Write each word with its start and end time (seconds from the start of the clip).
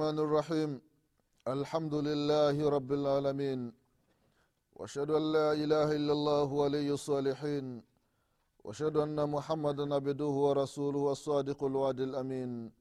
الله 0.00 0.10
الرحمن 0.12 0.28
الرحيم. 0.28 0.70
الحمد 1.56 1.94
لله 2.08 2.56
رب 2.76 2.90
العالمين. 2.92 3.60
وأشهد 4.76 5.10
أن 5.10 5.24
لا 5.36 5.52
إله 5.52 5.88
إلا 5.92 6.12
الله 6.12 6.48
ولي 6.62 6.88
الصالحين. 6.98 7.82
وأشهد 8.64 8.96
أن 8.96 9.18
محمدا 9.30 9.84
عبده 9.94 10.32
ورسوله 10.46 11.12
الصادق 11.12 11.60
الوعد 11.64 12.00
الأمين. 12.00 12.72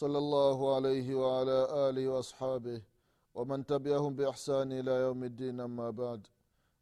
صلى 0.00 0.18
الله 0.18 0.58
عليه 0.76 1.08
وعلى 1.14 1.58
آله 1.88 2.04
وأصحابه 2.08 2.80
ومن 3.36 3.66
تبعهم 3.66 4.16
بإحسان 4.16 4.72
إلى 4.72 4.92
يوم 5.04 5.20
الدين 5.24 5.60
أما 5.60 5.90
بعد. 5.90 6.20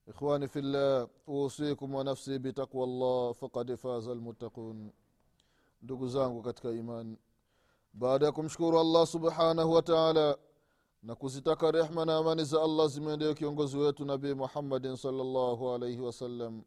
ikhwani 0.06 0.48
fillah 0.48 1.08
uhusikum 1.26 1.94
wa 1.94 2.04
nafsi 2.04 2.38
bitaqwa 2.38 2.86
llah 2.86 3.34
fakad 3.34 3.76
faza 3.76 4.14
lmuttaqun 4.14 4.90
ndugu 5.82 6.08
zangu 6.08 6.42
katika 6.42 6.70
baada 7.92 8.26
ya 8.26 8.32
kumshukuru 8.32 8.80
allah 8.80 9.06
subhanahu 9.06 9.72
wa 9.72 9.82
taala 9.82 10.38
na 11.02 11.14
kuzitaka 11.14 11.70
rehma 11.70 12.04
na 12.04 12.16
amani 12.16 12.44
za 12.44 12.62
allah 12.62 12.88
zimeendea 12.88 13.34
kiongozi 13.34 13.76
wetu 13.78 14.04
nabii 14.04 14.34
muhammadin 14.34 14.96
salllahu 14.96 15.70
alaihi 15.70 16.00
wasallam 16.00 16.62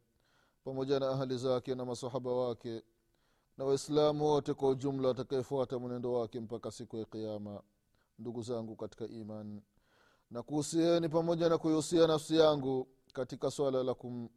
pamoja 0.63 0.99
na 0.99 1.09
ahli 1.09 1.37
zake 1.37 1.75
na 1.75 1.85
masahaba 1.85 2.31
wake 2.31 2.83
na 3.57 3.65
waislamu 3.65 4.25
wote 4.25 4.53
kwa 4.53 4.69
ujumla 4.69 5.07
watakaefuata 5.07 5.79
mwenendo 5.79 6.13
wake 6.13 6.39
mpaka 6.39 6.71
siku 6.71 6.97
ya 6.97 7.05
kiama 7.05 7.61
ndugu 8.19 8.41
zangu 8.41 8.75
katika 8.75 9.05
imani 9.07 9.61
na 10.31 10.43
kuhusieni 10.43 11.09
pamoja 11.09 11.49
na 11.49 11.57
kuihusia 11.57 12.07
nafsi 12.07 12.37
yangu 12.37 12.87
katika 13.13 13.51
swala 13.51 13.83
la, 13.83 13.93
kum, 13.93 14.29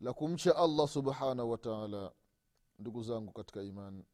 la 0.00 0.12
kumcha 0.12 0.56
allah 0.56 0.88
subhanahu 0.88 1.50
wataala 1.50 2.12
ndugu 2.78 3.02
zangu 3.02 3.32
katika 3.32 3.62
imani 3.62 4.04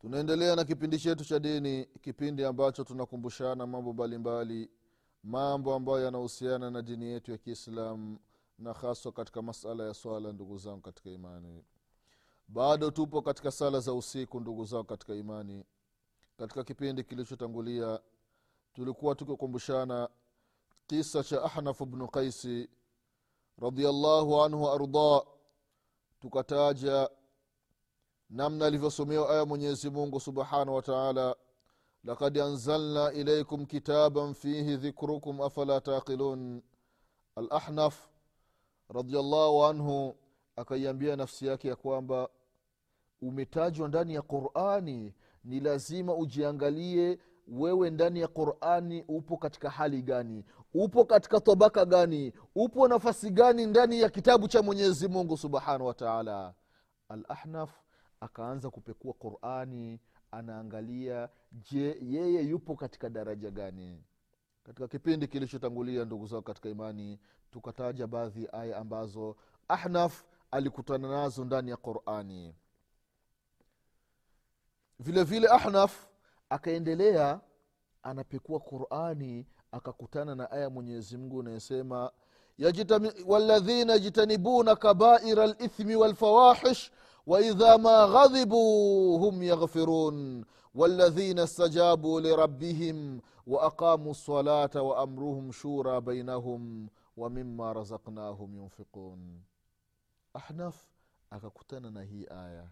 tunaendelea 0.00 0.56
na 0.56 0.64
kipindi 0.64 0.98
chetu 0.98 1.24
cha 1.24 1.38
dini 1.38 1.84
kipindi 2.00 2.44
ambacho 2.44 2.84
tunakumbushana 2.84 3.66
mambo 3.66 3.92
mbalimbali 3.92 4.70
mambo 5.22 5.74
ambayo 5.74 6.04
yanahusiana 6.04 6.70
na 6.70 6.82
dini 6.82 7.04
yetu 7.06 7.30
ya 7.32 7.38
kiislamu 7.38 8.18
na 8.58 8.72
haswa 8.72 9.12
katika 9.12 9.42
masala 9.42 9.84
ya 9.86 9.94
swala 9.94 10.32
ndugu 10.32 10.58
zangu 10.58 10.80
katika 10.80 11.10
imani. 11.10 11.64
Bado 12.48 12.90
tupo 12.90 13.22
katika 13.22 13.50
sala 13.50 13.80
za 13.80 13.94
usiku 13.94 14.40
ndugu 14.40 14.64
zangu 14.64 14.84
katika 14.84 15.14
imani. 15.14 15.64
Katika 16.38 16.64
kipindi 16.64 17.04
kilichotangulia 17.04 18.00
tulikuwa 18.72 19.14
tukikumbushana 19.14 20.08
kisa 20.86 21.24
cha 21.24 21.42
ahnaf 21.42 21.82
bnu 21.82 22.08
qaisi 22.08 22.68
radiallahu 23.58 24.42
anhu 24.42 24.62
waardah 24.62 25.22
tukataja 26.20 27.10
namna 28.30 28.66
alivyosomewa 28.66 29.30
aya 29.30 29.44
mwenyezi 29.44 29.90
mungu 29.90 30.20
subhanahu 30.20 30.74
wa 30.74 30.82
taala 30.82 31.36
lakad 32.04 32.38
anzalna 32.38 33.12
ilaikum 33.12 33.66
kitaban 33.66 34.34
fihi 34.34 34.76
dhikrukum 34.76 35.40
afala 35.40 35.80
taqilun. 35.80 36.62
Alahnaf 37.36 38.08
radiallahu 38.88 39.64
anhu 39.64 40.16
akaiambia 40.56 41.16
nafsi 41.16 41.46
yake 41.46 41.68
ya 41.68 41.76
kwamba 41.76 42.28
umetajwa 43.22 43.88
ndani 43.88 44.14
ya 44.14 44.22
qurani 44.22 45.14
ni 45.44 45.60
lazima 45.60 46.14
ujiangalie 46.14 47.18
wewe 47.48 47.90
ndani 47.90 48.20
ya 48.20 48.28
qurani 48.28 49.04
upo 49.08 49.36
katika 49.36 49.70
hali 49.70 50.02
gani 50.02 50.44
upo 50.74 51.04
katika 51.04 51.40
tabaka 51.40 51.84
gani 51.84 52.32
upo 52.54 52.88
nafasi 52.88 53.30
gani 53.30 53.66
ndani 53.66 54.00
ya 54.00 54.08
kitabu 54.08 54.48
cha 54.48 54.62
mwenyezi 54.62 55.08
mungu 55.08 55.36
subhanahu 55.36 55.86
wa 55.86 55.94
taala. 55.94 56.54
Alahnaf 57.08 57.70
akaanza 58.20 58.70
kupekua 58.70 59.12
qurani 59.12 60.00
anaangalia 60.30 61.28
je 61.52 61.98
yeye 62.02 62.42
yupo 62.42 62.76
katika 62.76 63.08
daraja 63.10 63.50
gani? 63.50 64.04
Katika 64.64 64.88
kipindi 64.88 65.26
kilichotangulia 65.28 66.04
ndugu 66.04 66.26
zao 66.26 66.42
katika 66.42 66.68
imani 66.68 67.18
tukataja 67.50 68.06
baadhi 68.06 68.44
ya 68.44 68.52
aya 68.52 68.76
ambazo 68.76 69.36
ahnaf 69.68 70.24
alikutana 70.50 71.08
nazo 71.08 71.44
ndani 71.44 71.70
ya 71.70 71.76
qurani. 71.76 72.54
Vile 74.98 75.24
vile 75.24 75.48
ahnaf 75.48 76.06
akaendelea 76.50 77.40
anapekua 78.02 78.60
qurani 78.60 79.46
akakutana 79.72 80.34
na 80.34 80.50
aya 80.50 80.70
mwenyezi 80.70 81.16
mungu 81.16 81.40
inayosema 81.40 82.10
waladhina 83.26 83.92
yajtanibuna 83.92 84.76
kabaira 84.76 85.46
lithmi 85.46 85.96
walfawahish 85.96 86.90
waidha 87.30 87.76
ما 87.76 88.04
غضبوا 88.04 89.18
هم 89.18 89.42
يغفرون 89.42 90.44
والذين 90.74 91.38
استجابوا 91.38 92.20
لربهم 92.20 93.20
واقاموا 93.46 94.10
الصلاه 94.10 94.82
وامرهم 94.82 95.52
شورى 95.52 96.00
بينهم 96.00 96.88
ومما 97.16 97.72
رزقناهم 97.72 98.56
ينفقون 98.56 99.42
ahnaf 100.34 100.74
akakutana 101.30 101.90
na 101.90 102.02
hii 102.02 102.26
aya 102.30 102.66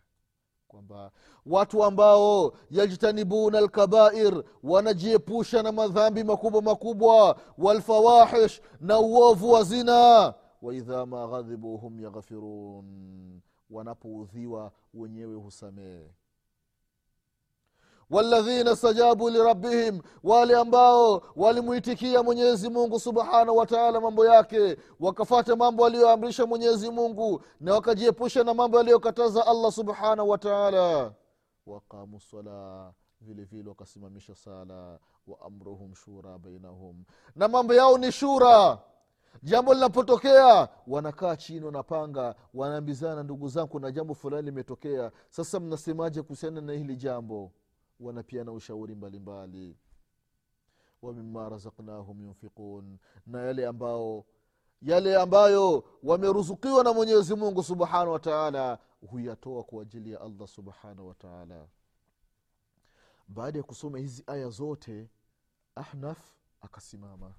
kwamba 0.68 1.10
watu 1.46 1.84
ambao 1.84 2.52
yajtanibuna 2.70 3.60
lkabair 3.60 4.44
wanajiepusha 4.62 5.62
na 5.62 5.72
madhambi 5.72 6.24
makubwa 6.24 6.62
makubwa 6.62 7.38
walfawahish 7.58 8.60
na 8.80 8.98
uovu 8.98 9.50
wa 9.52 9.62
zina 9.62 10.34
waidha 10.62 11.06
ma 11.06 11.26
ghadhibu 11.28 11.76
hum 11.76 12.00
yaghfirun 12.00 13.40
wanapoudhiwa 13.70 14.72
wenyewe 14.94 15.34
husamehe. 15.34 16.10
Waladhina 18.10 18.76
stajabu 18.76 19.30
lirabbihim 19.30 20.00
wale 20.24 20.56
ambao 20.56 21.22
walimwitikia 21.36 22.22
mwenyezi 22.22 22.70
mungu 22.70 23.00
subhanahu 23.00 23.56
wataala 23.56 24.00
mambo 24.00 24.26
yake 24.26 24.76
wakafata 25.00 25.56
mambo 25.56 25.86
aliyoamrisha 25.86 26.46
mwenyezi 26.46 26.90
mungu 26.90 27.42
na 27.60 27.74
wakajiepusha 27.74 28.44
na 28.44 28.54
mambo 28.54 28.76
yaliyokataza 28.78 29.46
allah 29.46 29.72
subhanahu 29.72 30.28
wataala 30.28 31.12
waqamu 31.66 32.20
sala 32.20 32.92
vile 33.20 33.44
vile 33.44 33.68
wakasimamisha 33.68 34.34
sala 34.34 34.98
wa 35.26 35.40
amruhum 35.40 35.94
shura 35.94 36.38
bainahum. 36.38 37.04
Na 37.36 37.48
mambo 37.48 37.74
yao 37.74 37.98
ni 37.98 38.12
shura 38.12 38.78
jambo 39.42 39.74
linapotokea 39.74 40.68
wanakaa 40.86 41.36
chini 41.36 41.64
wanapanga 41.66 42.34
wanaambizana 42.54 43.22
ndugu 43.22 43.48
zangu 43.48 43.68
kuna 43.68 43.92
jambo 43.92 44.14
fulani 44.14 44.42
limetokea. 44.42 45.12
Sasa 45.30 45.60
mnasemaje 45.60 46.22
kuhusiana 46.22 46.60
na 46.60 46.72
hili 46.72 46.96
jambo? 46.96 47.52
Wanapiana 48.00 48.52
ushauri 48.52 48.94
mbalimbali. 48.94 49.76
Wamima 51.02 51.48
razaknahum 51.48 52.22
yunfiqun. 52.22 52.98
Na 53.26 53.42
yale 53.42 53.66
ambao 53.66 54.24
yale 54.82 55.16
ambayo 55.16 55.84
wameruzukiwa 56.02 56.84
na 56.84 56.92
mwenyezi 56.92 57.34
mungu 57.34 57.62
subhanahu 57.62 58.12
wataala 58.12 58.78
huyatoa 59.10 59.64
kwa 59.64 59.82
ajili 59.82 60.12
ya 60.12 60.20
allah 60.20 60.48
subhanahu 60.48 61.08
wataala 61.08 61.66
baada 63.28 63.58
ya 63.58 63.64
kusoma 63.64 63.98
hizi 63.98 64.24
aya 64.26 64.48
zote 64.48 65.08
ahnaf 65.74 66.18
akasimama 66.60 67.34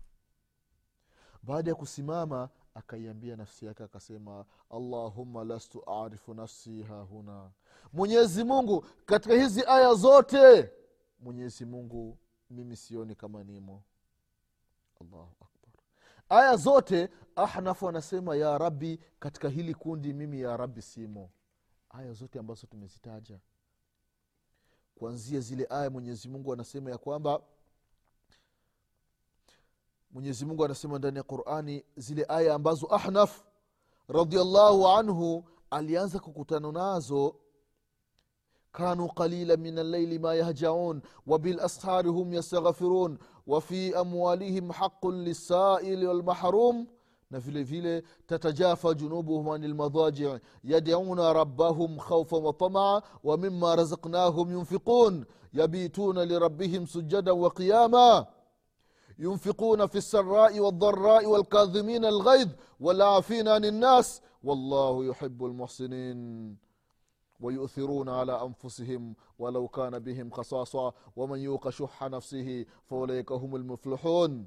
baada 1.44 1.72
ya 1.72 1.76
kusimama 1.76 2.50
akaiambia 2.74 3.36
nafsi 3.36 3.66
yake 3.66 3.84
akasema 3.84 4.46
allahumma 4.70 5.44
lastu 5.44 5.90
arifu 5.90 6.34
nafsi 6.34 6.84
hahuna 6.84 7.52
mwenyezi 7.94 8.44
mungu 8.44 8.86
katika 9.06 9.34
hizi 9.36 9.64
aya 9.68 9.94
zote 9.94 10.72
mwenyezi 11.20 11.66
mungu 11.66 12.18
mimi 12.50 12.76
sioni 12.76 13.16
kama 13.16 13.44
nimo. 13.44 13.84
Allahu 15.02 15.36
akbar. 15.42 15.84
Aya 16.30 16.56
zote 16.56 17.10
ahnafu 17.36 17.90
anasema 17.90 18.36
ya 18.36 18.58
rabbi 18.58 19.00
katika 19.20 19.50
hili 19.50 19.74
kundi 19.74 20.14
mimi 20.14 20.42
ya 20.42 20.58
rabbi 20.58 20.82
simo. 20.82 21.30
Aya 21.90 22.14
zote 22.14 22.40
ambazo 22.40 22.68
tumezitaja. 22.68 23.40
Kuanzia 24.96 25.40
zile 25.40 25.68
aya 25.70 25.90
mwenyezi 25.90 26.30
mungu 26.30 26.54
anasema 26.54 26.90
ya 26.92 26.98
kwamba 26.98 27.42
mwenyezi 30.11 30.45
mungu 30.47 30.65
anasema 30.65 30.99
ndani 30.99 31.17
ya 31.17 31.23
qurani 31.23 31.85
zile 31.97 32.27
aya 32.29 32.55
ambazo 32.55 32.87
ahnaf 32.95 33.43
radiallahu 34.09 34.89
anhu 34.89 35.45
alianza 35.71 36.19
kukutana 36.19 36.73
nazo 36.73 37.35
كانوا 38.75 39.09
قليلا 39.09 39.57
من 39.57 39.79
الليل 39.79 40.21
ما 40.21 40.35
يهجعون 40.35 41.01
وبالأسحار 41.27 42.09
هم 42.09 42.33
يستغفرون 42.33 43.19
وفي 43.47 44.01
أموالهم 44.01 44.73
حق 44.73 45.07
للسائل 45.07 46.07
والمحروم 46.09 46.87
نفل 47.33 47.65
فيل 47.65 48.03
تتجافى 48.29 48.95
جنوبهم 48.95 49.49
عن 49.49 49.65
المضاجع 49.65 50.39
يدعون 50.65 51.21
ربهم 51.21 51.99
خوفا 51.99 52.37
وطمعا 52.37 53.03
ومما 53.25 53.75
رزقناهم 53.75 54.51
ينفقون 54.51 55.25
يبيتون 55.55 56.19
لربهم 56.19 56.87
سجدا 56.87 57.33
وقياما 57.33 58.27
ينفقون 59.20 59.88
في 59.88 59.98
السراء 59.98 60.60
والضراء 60.60 61.26
والكاظمين 61.26 62.06
الغيظ 62.06 62.50
والعافين 62.80 63.48
عن 63.48 63.66
الناس 63.66 64.22
والله 64.44 65.06
يحب 65.06 65.46
المحسنين. 65.46 66.58
ويؤثرون 67.40 68.10
على 68.10 68.42
أنفسهم 68.44 69.16
ولو 69.40 69.68
كان 69.68 70.00
بهم 70.00 70.30
خصاصة 70.32 70.94
ومن 71.16 71.40
يوق 71.40 71.70
شح 71.70 72.04
نفسه 72.04 72.66
فأولئك 72.86 73.32
هم 73.32 73.56
المفلحون. 73.56 74.46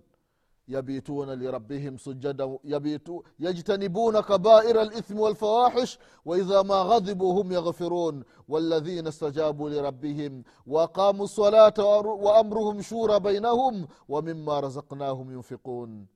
يبيتون 0.68 1.30
لربهم 1.30 1.98
سجدا 1.98 2.58
يبيتو 2.64 3.24
يجتنبون 3.40 4.20
كبائر 4.20 4.82
الإثم 4.82 5.20
والفواحش 5.20 6.00
وإذا 6.26 6.62
ما 6.62 6.76
غضبوا 6.76 7.42
هم 7.42 7.52
يغفرون 7.52 8.24
والذين 8.48 9.08
استجابوا 9.08 9.70
لربهم 9.70 10.44
وقاموا 10.68 11.26
الصلاة 11.26 11.74
وأمرهم 12.06 12.82
شورى 12.82 13.20
بينهم 13.20 13.88
ومما 14.10 14.60
رزقناهم 14.60 15.32
ينفقون 15.32 16.08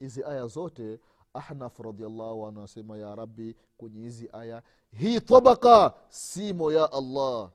hizi 0.00 0.24
aya 0.24 0.46
zote 0.46 1.00
ahnaf 1.34 1.78
radiallahu 1.80 2.46
anhu 2.46 2.58
anasema 2.58 2.98
ya 2.98 3.14
rabbi 3.14 3.54
kwenye 3.76 4.00
hizi 4.00 4.28
aya 4.32 4.62
hii 4.92 5.20
tabaka 5.20 5.94
simo 6.08 6.72
ya 6.72 6.92
allah 6.92 7.50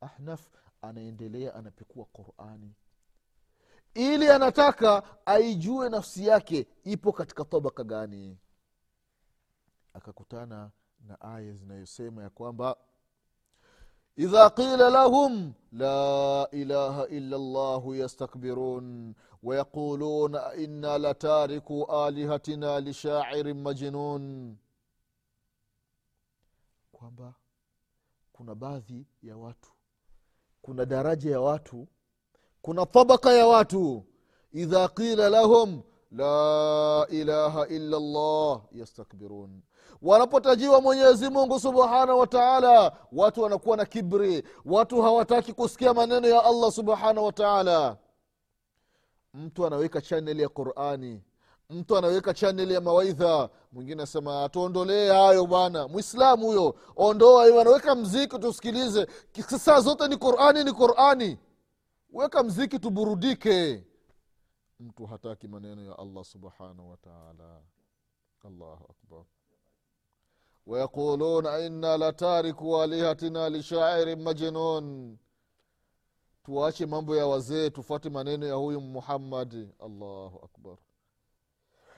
ahnaf 0.00 0.48
anaendelea 0.82 1.54
anapekua 1.54 2.04
qurani 2.04 2.74
ili 3.94 4.28
anataka 4.30 5.02
aijue 5.26 5.88
nafsi 5.88 6.26
yake 6.26 6.66
ipo 6.84 7.12
katika 7.12 7.44
tabaka 7.44 7.84
gani 7.84 8.38
akakutana 9.94 10.70
na 11.06 11.20
aya 11.20 11.54
zinayosema 11.54 12.22
ya 12.22 12.30
kwamba 12.30 12.76
idha 14.16 14.50
qila 14.50 14.90
lahum 14.90 15.52
la 15.72 16.48
ilaha 16.52 17.06
illa 17.08 17.38
llahu 17.38 17.94
yastakbirun 17.94 19.14
ويقولون 19.42 20.36
إنا 20.36 20.98
لتاركوا 20.98 22.08
آلهتنا 22.08 22.80
لشاعر 22.80 23.54
majnun 23.54 24.56
kwamba 26.92 27.34
kuna 28.32 28.54
baadhi 28.54 29.06
ya 29.22 29.36
watu 29.36 29.72
kuna 30.62 30.84
daraja 30.86 31.30
ya 31.30 31.40
watu 31.40 31.88
kuna 32.63 32.85
tabaka 32.85 33.33
ya 33.33 33.47
watu. 33.47 34.03
Idha 34.53 34.87
qila 34.87 35.29
lahum 35.29 35.81
la 36.11 37.07
ilaha 37.09 37.67
illa 37.67 37.99
llah 37.99 38.61
yastakbirun. 38.71 39.61
Wanapotajiwa 40.01 40.81
mwenyezi 40.81 41.29
mungu 41.29 41.59
subhanahu 41.59 42.19
wa 42.19 42.27
taala 42.27 42.91
watu 43.11 43.41
wanakuwa 43.41 43.77
na 43.77 43.85
kibri. 43.85 44.43
Watu 44.65 45.01
hawataki 45.01 45.53
kusikia 45.53 45.93
maneno 45.93 46.27
ya 46.27 46.43
allah 46.45 46.71
subhanahu 46.71 47.25
wa 47.25 47.31
taala. 47.31 47.97
Mtu 49.33 49.65
anaweka 49.65 50.01
chaneli 50.01 50.41
ya 50.41 50.49
qurani. 50.49 51.21
Mtu 51.69 51.97
anaweka 51.97 52.33
chaneli 52.33 52.73
ya 52.73 52.81
mawaidha. 52.81 53.49
Mwingine 53.71 54.03
asema 54.03 54.49
tuondolee 54.49 55.09
hayo 55.09 55.45
bwana. 55.45 55.87
Mwislamu 55.87 56.45
huyo 56.47 56.75
ondoa 56.95 57.45
hiyo 57.45 57.61
anaweka 57.61 57.95
mziki 57.95 58.39
tusikilize. 58.39 59.07
Saa 59.59 59.79
zote 59.79 60.07
ni 60.07 60.17
qurani 60.17 60.63
ni 60.63 60.71
qurani 60.71 61.37
weka 62.13 62.43
mziki 62.43 62.79
tuburudike. 62.79 63.83
Mtu 64.79 65.05
hataki 65.05 65.47
maneno 65.47 65.81
ya 65.85 65.97
allah 65.99 66.23
subhanahu 66.25 66.89
wataala 66.91 67.61
allahu 68.45 68.85
akbar. 68.89 69.23
Wayaquluna 70.67 71.59
inna 71.59 71.97
latariku 71.97 72.81
alihatina 72.81 73.49
lishairin 73.49 74.21
majnun. 74.21 75.17
Tuache 76.43 76.85
mambo 76.85 77.15
ya 77.15 77.27
wazee 77.27 77.69
tufuate 77.69 78.09
maneno 78.09 78.45
ya 78.47 78.53
huyu 78.53 78.81
muhammadi 78.81 79.69
allahu 79.79 80.39
akbar. 80.45 80.77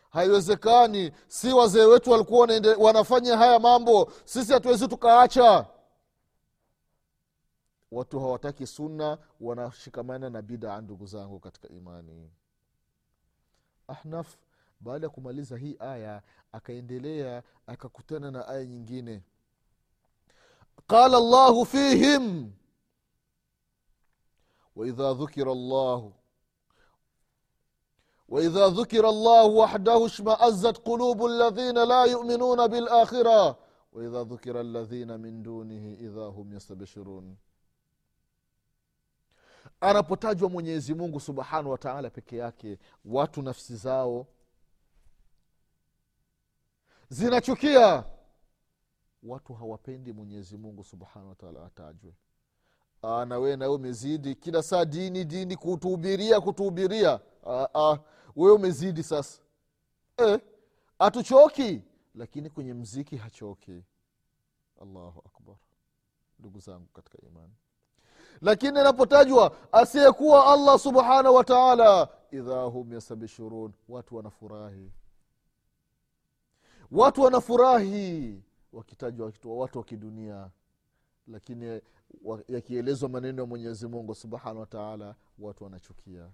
Haiwezekani 0.09 1.11
si 1.27 1.53
wazee 1.53 1.85
wetu 1.85 2.11
walikuwa 2.11 2.47
wanafanya 2.77 3.37
haya 3.37 3.59
mambo 3.59 4.11
sisi 4.25 4.53
hatuwezi 4.53 4.87
tukaacha 4.87 5.65
watu 7.94 8.20
hawataki 8.20 8.66
sunna 8.66 9.18
wanashikamana 9.40 10.30
na 10.30 10.42
bidaa 10.42 10.80
ndugu 10.80 11.06
zangu 11.06 11.40
katika 11.40 11.68
imani 11.68 12.30
ahnaf 13.88 14.36
baada 14.80 15.06
ya 15.06 15.10
kumaliza 15.10 15.56
hii 15.56 15.76
aya 15.78 16.22
akaendelea 16.52 17.42
akakutana 17.66 18.30
na 18.30 18.48
aya 18.48 18.66
nyingine 18.66 19.22
qala 20.86 21.20
llahu 21.20 21.66
fihim 21.66 22.50
واذا 24.76 25.12
ذكر 25.12 25.52
الله 25.52 26.12
واذا 28.28 28.66
ذكر 28.68 29.08
الله 29.08 29.44
وحده 29.44 30.06
اشمازت 30.06 30.76
قلوب 30.78 31.26
الذين 31.26 31.78
لا 31.84 32.04
يؤمنون 32.04 32.66
بالاخره 32.66 33.58
واذا 33.92 34.22
ذكر 34.22 34.60
الذين 34.60 35.20
من 35.20 35.42
دونه 35.42 35.94
اذا 36.00 36.26
هم 36.26 36.52
يستبشرون 36.52 37.36
anapotajwa 39.81 40.49
mwenyezi 40.49 40.93
mungu 40.93 41.19
subhanahu 41.19 41.69
wa 41.71 41.77
taala 41.77 42.09
peke 42.09 42.37
yake 42.37 42.79
watu 43.05 43.41
nafsi 43.41 43.75
zao 43.75 44.27
zinachukia. 47.09 48.03
Watu 49.23 49.53
hawapendi 49.53 50.13
mwenyezi 50.13 50.57
mungu 50.57 50.83
subhanahu 50.83 51.29
wataala 51.29 51.65
atajwe. 51.65 52.13
Na 53.03 53.37
wee 53.37 53.55
nawe 53.55 53.75
umezidi 53.75 54.35
kila 54.35 54.63
saa 54.63 54.85
dini 54.85 55.25
dini 55.25 55.55
kutuhubiria 55.57 56.41
kutuhubiria. 56.41 57.19
Wewe 58.35 58.55
umezidi 58.55 59.03
sasa. 59.03 59.41
Hatuchoki 60.99 61.61
e, 61.61 61.81
lakini 62.15 62.49
kwenye 62.49 62.73
mziki 62.73 63.17
hachoki. 63.17 63.83
Allahu 64.81 65.23
akbar. 65.25 65.55
Ndugu 66.39 66.59
zangu 66.59 66.87
katika 66.93 67.17
imani 67.27 67.53
lakini 68.41 68.79
inapotajwa 68.79 69.55
asiyekuwa 69.71 70.53
allah 70.53 70.79
subhanahu 70.79 71.35
wa 71.35 71.43
taala 71.43 72.09
idha 72.31 72.61
hum 72.63 72.93
yastabishirun 72.93 73.73
watu 73.89 74.15
wanafurahi. 74.15 74.91
Watu 76.91 77.21
wanafurahi 77.21 78.43
wakitajwa 78.73 79.31
watu 79.45 79.77
wa 79.77 79.83
kidunia. 79.83 80.49
Lakini 81.27 81.81
yakielezwa 82.47 83.09
maneno 83.09 83.41
ya 83.41 83.47
mwenyezi 83.47 83.87
mungu 83.87 84.15
subhanahu 84.15 84.59
wa 84.59 84.65
watu 85.39 85.63
wanachukia. 85.63 86.29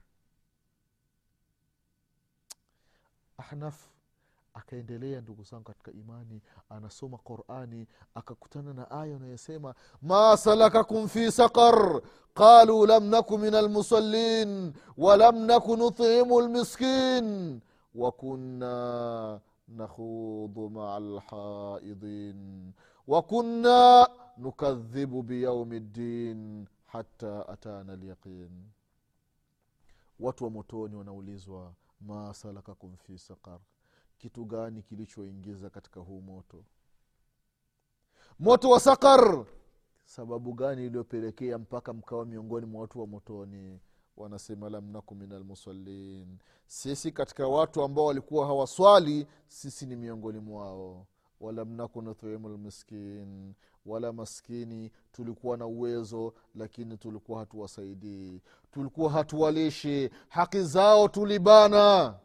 Ahnaf 3.37 3.87
akaendelea 4.53 5.21
ndugu 5.21 5.43
zangu 5.43 5.63
katika 5.63 5.91
imani 5.91 6.41
anasoma 6.69 7.17
qurani 7.17 7.87
akakutana 8.15 8.73
na 8.73 8.91
aya 8.91 9.15
anayosema 9.15 9.75
ma 10.01 10.37
salakakum 10.37 11.07
fi 11.07 11.31
saqar 11.31 12.01
qalu 12.33 12.85
lam 12.85 13.03
naku 13.05 13.37
min 13.37 13.53
almusallin 13.55 14.73
walam 14.97 15.45
naku 15.45 15.77
nutimu 15.77 16.41
lmiskin 16.41 17.61
wakunna 17.95 19.39
nakhudu 19.67 20.69
maa 20.69 20.99
lhaidin 20.99 22.73
wakunna 23.07 24.07
nukadhibu 24.37 25.23
biyaumi 25.23 25.79
ddin 25.79 26.67
hata 26.85 27.47
atana 27.47 27.95
lyaqin 27.95 28.51
watu 30.19 30.43
wa 30.43 30.49
motoni 30.49 30.95
wanaulizwa 30.95 31.73
ma 32.01 32.33
salakakum 32.33 32.97
fi 32.97 33.17
saqar 33.19 33.59
kitu 34.21 34.45
gani 34.45 34.81
kilichoingiza 34.81 35.69
katika 35.69 35.99
huu 35.99 36.21
moto? 36.21 36.63
Moto 38.39 38.69
wa 38.69 38.79
sakar! 38.79 39.45
Sababu 40.05 40.53
gani 40.53 40.85
iliyopelekea 40.85 41.57
mpaka 41.57 41.93
mkawa 41.93 42.25
miongoni 42.25 42.65
mwa 42.65 42.81
watu 42.81 42.99
wa 42.99 43.07
motoni? 43.07 43.79
Wanasema 44.17 44.69
lam 44.69 44.91
naku 44.91 45.15
min 45.15 45.31
almusallin 45.31 46.37
sisi 46.67 47.11
katika 47.11 47.47
watu 47.47 47.83
ambao 47.83 48.05
walikuwa 48.05 48.45
hawaswali 48.47 49.27
sisi 49.47 49.85
ni 49.85 49.95
miongoni 49.95 50.39
mwao. 50.39 51.07
Walam 51.39 51.73
naku 51.75 52.01
lmiskin 52.01 53.53
wala 53.85 54.13
maskini 54.13 54.91
tulikuwa 55.11 55.57
na 55.57 55.65
uwezo 55.65 56.33
lakini 56.55 56.97
tulikuwa 56.97 57.39
hatuwasaidii. 57.39 58.41
Tulikuwa 58.71 59.11
hatuwalishi. 59.11 60.09
Haki 60.29 60.63
zao 60.63 61.07
tulibana 61.07 62.19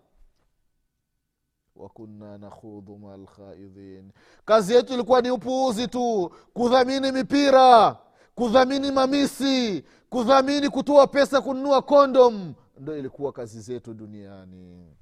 wakunna 1.76 2.38
nakhudhu 2.38 2.98
maa 2.98 3.16
lkhaidhin 3.16 4.12
kazi 4.44 4.74
yetu 4.74 4.94
ilikuwa 4.94 5.20
ni 5.20 5.30
upuuzi 5.30 5.88
tu 5.88 6.30
kudhamini 6.54 7.12
mipira 7.12 7.96
kudhamini 8.34 8.92
mamisi 8.92 9.84
kudhamini 10.10 10.68
kutoa 10.68 11.06
pesa 11.06 11.40
kununua 11.40 11.82
kondom. 11.82 12.54
Ndo 12.78 12.96
ilikuwa 12.98 13.32
kazi 13.32 13.60
zetu 13.60 13.94
duniani. 13.94 14.96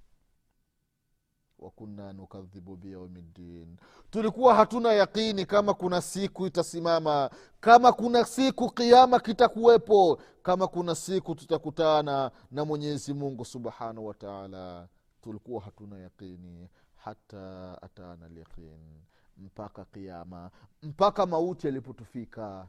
Wakunna 1.58 2.12
nukadhibu 2.12 2.76
biyaumi 2.76 3.22
ddin 3.22 3.76
tulikuwa 4.10 4.54
hatuna 4.54 4.92
yaqini 4.92 5.46
kama 5.46 5.74
kuna 5.74 6.00
siku 6.02 6.46
itasimama 6.46 7.30
kama 7.60 7.92
kuna 7.92 8.24
siku 8.24 8.70
kiama 8.70 9.20
kitakuwepo 9.20 10.18
kama 10.42 10.66
kuna 10.66 10.94
siku 10.94 11.34
tutakutana 11.34 12.30
na 12.50 12.64
mwenyezi 12.64 13.14
mungu 13.14 13.44
subhanahu 13.44 14.06
wataala 14.06 14.88
tulikuwa 15.24 15.62
hatuna 15.62 15.98
yaqini 15.98 16.68
hata 16.96 17.82
atana 17.82 18.28
lyaqin 18.28 19.02
mpaka 19.36 19.84
qiama 19.84 20.50
mpaka 20.82 21.26
mauti 21.26 21.66
yalipotufika. 21.66 22.68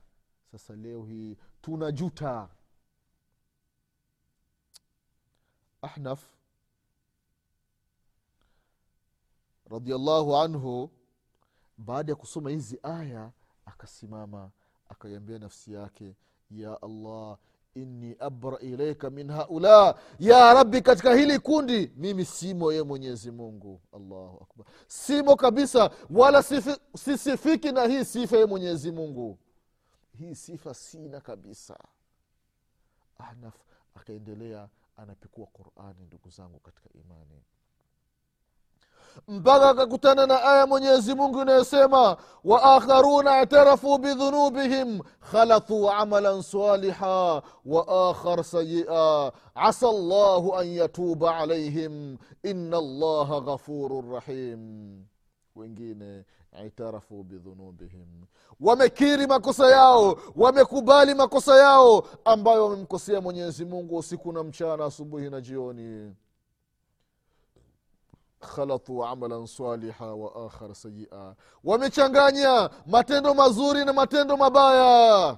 Sasa 0.52 0.76
leo 0.76 1.06
hii 1.06 1.38
tunajuta. 1.62 2.50
Ahnaf 5.82 6.30
radiallahu 9.72 10.36
anhu 10.38 10.92
baada 11.78 12.12
ya 12.12 12.16
kusoma 12.16 12.50
hizi 12.50 12.80
aya 12.84 13.32
akasimama 13.66 14.52
akaiambia 14.90 15.40
nafsi 15.40 15.74
yake 15.74 16.16
ya 16.52 16.82
allah 16.82 17.38
inni 17.76 18.16
abra 18.20 18.60
ilaika 18.60 19.10
min 19.10 19.32
haula. 19.32 19.96
Ya 20.20 20.54
rabbi 20.54 20.82
katika 20.82 21.16
hili 21.16 21.40
kundi 21.40 21.92
mimi 21.96 22.26
simo 22.26 22.74
ye 22.74 22.84
mwenyezi 22.84 23.32
mungu. 23.32 23.82
Allahu 23.94 24.38
akbar. 24.44 24.66
Simo 24.88 25.36
kabisa 25.36 25.92
wala 26.10 26.44
sifi, 26.44 26.76
sisifiki 26.98 27.72
na 27.72 27.84
hii 27.88 28.06
sifa 28.06 28.38
ye 28.38 28.46
mwenyezi 28.46 28.92
mungu. 28.92 29.38
Hii 30.18 30.36
sifa 30.36 30.74
sina 30.74 31.22
kabisa. 31.22 31.78
Anaf, 33.18 33.56
akaendelea 33.96 34.70
anapikua 34.98 35.46
qurani 35.48 36.06
ndugu 36.06 36.30
zangu 36.30 36.60
katika 36.60 36.90
imani 36.94 37.44
mpaka 39.28 39.70
akakutana 39.70 40.26
na 40.28 40.44
aya 40.44 40.68
mwenyezi 40.68 41.16
mungu 41.16 41.42
inayosema 41.42 42.18
waakharuna 42.44 43.42
itarafu 43.42 43.98
bidhunubihim 43.98 45.00
khalathu 45.32 45.90
amalan 45.90 46.42
saliha 46.42 47.42
waakhar 47.66 48.44
sayia 48.44 49.32
asa 49.56 49.92
llahu 49.92 50.56
an 50.56 50.68
yatuba 50.68 51.36
alaihim 51.38 52.18
ina 52.44 52.82
llaha 52.82 53.42
ghafurun 53.42 54.12
rahim. 54.12 55.04
Wengine 55.56 56.24
itarafu 56.68 57.24
bidhunubihim. 57.24 58.08
Wamekiri 58.60 59.28
makosa 59.28 59.68
yao 59.72 60.18
wamekubali 60.36 61.14
makosa 61.14 61.58
yao 61.58 62.04
ambayo 62.26 62.64
wamemkosea 62.64 63.22
mwenyezi 63.22 63.66
mungu 63.66 63.98
usiku 63.98 64.32
na 64.32 64.44
mchana 64.44 64.86
asubuhi 64.86 65.30
na 65.30 65.42
jioni 65.42 66.14
khalatu 68.46 69.06
amalan 69.06 69.48
saliha 69.48 70.16
wa 70.16 70.46
akhar 70.46 70.76
sayia 70.76 71.36
wamechanganya 71.64 72.70
matendo 72.86 73.34
mazuri 73.34 73.86
na 73.86 73.94
matendo 73.94 74.38
mabaya. 74.38 75.38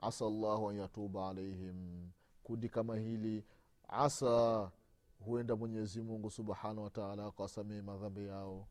Asa 0.00 0.24
llahu 0.30 0.68
an 0.70 0.76
yatuba 0.76 1.28
alaihim 1.28 2.10
kundi 2.44 2.68
kama 2.68 2.96
hili 2.96 3.44
asa 3.88 4.70
huenda 5.24 5.56
mwenyezi 5.56 6.02
mungu 6.02 6.30
subhanahu 6.30 6.84
wataala 6.84 7.26
akawasamehe 7.26 7.82
madhambi 7.82 8.26
yao. 8.26 8.68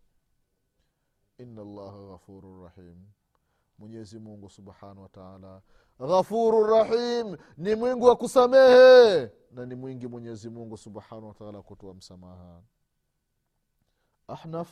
Ina 1.37 1.63
llaha 1.63 2.07
ghafurun 2.11 2.63
rahim. 2.63 3.05
Mwenyezi 3.77 4.19
mungu 4.19 4.49
subhanahu 4.49 5.01
wataala 5.01 5.61
ghafuru 5.99 6.63
rahim 6.67 7.37
ni 7.57 7.75
mwingi 7.75 8.05
wa 8.05 8.15
kusamehe. 8.15 9.29
Na 9.51 9.65
ni 9.65 9.75
mwingi 9.75 10.07
mwenyezi 10.07 10.49
mungu 10.49 10.77
subhanahu 10.77 11.27
wataala 11.27 11.61
kutoa 11.61 11.93
msamaha. 11.93 12.61
Ahnaf 14.27 14.69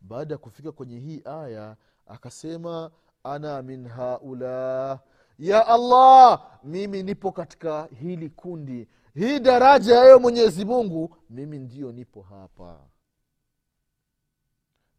baada 0.00 0.34
ya 0.34 0.38
kufika 0.38 0.72
kwenye 0.72 0.98
hii 1.00 1.22
aya 1.24 1.76
akasema 2.06 2.90
ana 3.24 3.62
min 3.62 3.88
haula. 3.88 5.00
Ya 5.38 5.66
allah 5.66 6.58
mimi 6.64 7.02
nipo 7.02 7.32
katika 7.32 7.84
hili 7.84 8.30
kundi. 8.30 8.88
Hii 9.14 9.40
daraja 9.40 9.94
yayo 9.94 10.18
mwenyezi 10.20 10.64
mungu 10.64 11.16
mimi 11.30 11.58
ndiyo 11.58 11.92
nipo 11.92 12.22
hapa. 12.22 12.80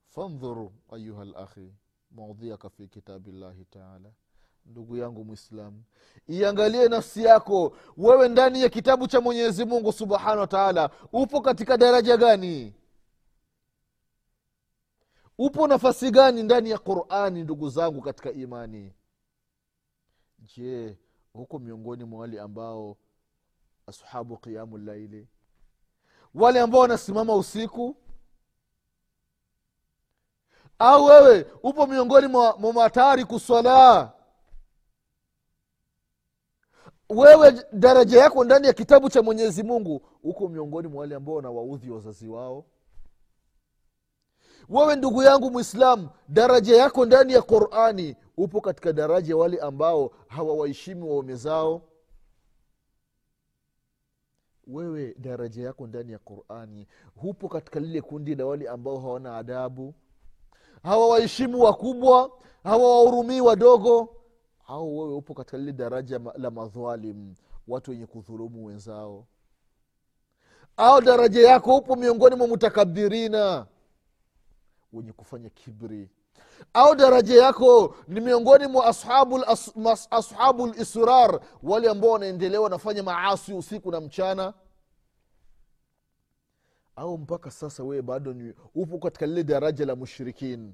Fandhuru 0.07 0.73
ayuha 0.91 1.25
lakhi 1.25 1.73
maudhiaka 2.11 2.69
fi 2.69 2.87
kitabillahi 2.87 3.65
taala 3.65 4.11
ndugu 4.67 4.97
yangu 4.97 5.25
mwislamu 5.25 5.83
iangalie 6.27 6.87
nafsi 6.87 7.23
yako. 7.23 7.77
Wewe 7.97 8.29
ndani 8.29 8.61
ya 8.61 8.69
kitabu 8.69 9.07
cha 9.07 9.21
mwenyezi 9.21 9.65
mungu 9.65 9.91
subhanahu 9.93 10.39
wa 10.39 10.47
taala 10.47 10.89
upo 11.13 11.41
katika 11.41 11.77
daraja 11.77 12.17
gani? 12.17 12.73
Upo 15.37 15.67
nafasi 15.67 16.11
gani 16.11 16.43
ndani 16.43 16.69
ya 16.69 16.77
qurani 16.77 17.43
ndugu 17.43 17.69
zangu 17.69 18.01
katika 18.01 18.31
imani? 18.31 18.93
Je 20.39 20.97
huko 21.33 21.59
miongoni 21.59 22.03
mwa 22.03 22.19
wale 22.19 22.39
ambao 22.41 22.97
ashabu 23.87 24.37
qiamu 24.37 24.77
llaili 24.77 25.27
wale 26.35 26.59
ambao 26.59 26.81
wanasimama 26.81 27.35
usiku? 27.35 27.95
Au 30.79 31.05
wewe 31.05 31.45
upo 31.63 31.87
miongoni 31.87 32.27
mwa 32.27 32.73
matari 32.73 33.25
swala 33.39 34.13
wewe 37.09 37.65
daraja 37.73 38.19
yako 38.19 38.43
ndani 38.43 38.67
ya 38.67 38.73
kitabu 38.73 39.09
cha 39.09 39.21
mwenyezi 39.21 39.63
mungu 39.63 40.01
huko 40.21 40.47
miongoni 40.49 40.87
mwa 40.87 40.99
wale 41.01 41.15
ambao 41.15 41.35
wanawaudhi 41.35 41.89
wazazi 41.89 42.27
wao. 42.27 42.65
Wewe 44.69 44.95
ndugu 44.95 45.23
yangu 45.23 45.51
mwislamu 45.51 46.09
daraja 46.27 46.75
yako 46.77 47.05
ndani 47.05 47.33
ya 47.33 47.41
qurani 47.41 48.15
upo 48.37 48.61
katika 48.61 48.93
daraja 48.93 49.37
wale 49.37 49.59
ambao 49.59 50.11
hawawaheshimu 50.27 51.09
waume 51.11 51.35
zao. 51.35 51.81
Wewe 54.67 55.15
daraja 55.19 55.63
yako 55.63 55.87
ndani 55.87 56.11
ya 56.11 56.19
qurani 56.19 56.87
hupo 57.15 57.49
katika 57.49 57.79
lile 57.79 58.01
kundi 58.01 58.35
la 58.35 58.45
wale 58.45 58.69
ambao 58.69 58.99
hawana 58.99 59.37
adabu. 59.37 59.93
Hawawaheshimu 60.83 61.61
wakubwa 61.61 62.31
hawawahurumii 62.63 63.41
wadogo 63.41 64.16
au 64.67 64.99
wewe 64.99 65.13
upo 65.13 65.33
katika 65.33 65.57
lile 65.57 65.73
daraja 65.73 66.19
la 66.37 66.51
madhalim 66.51 67.35
watu 67.67 67.91
wenye 67.91 68.05
kudhulumu 68.05 68.65
wenzao. 68.65 69.27
Au 70.77 71.01
daraja 71.01 71.49
yako 71.49 71.75
upo 71.77 71.95
miongoni 71.95 72.35
mwa 72.35 72.47
mutakabirina 72.47 73.65
wenye 74.93 75.11
kufanya 75.13 75.49
kibri 75.49 76.09
au 76.73 76.95
daraja 76.95 77.43
yako 77.43 77.95
ni 78.07 78.19
miongoni 78.19 78.67
mwa 78.67 78.85
ashabu 80.11 80.67
lisrar 80.67 81.39
wale 81.63 81.89
ambao 81.89 82.09
wanaendelea 82.11 82.61
wanafanya 82.61 83.03
maasi 83.03 83.53
usiku 83.53 83.91
na 83.91 84.01
mchana. 84.01 84.53
Au 86.95 87.17
mpaka 87.17 87.51
sasa 87.51 87.83
wewe 87.83 88.01
bado 88.01 88.33
ni 88.33 88.53
upo 88.75 88.97
katika 88.97 89.25
lile 89.25 89.43
daraja 89.43 89.85
la 89.85 89.95
mushrikin 89.95 90.73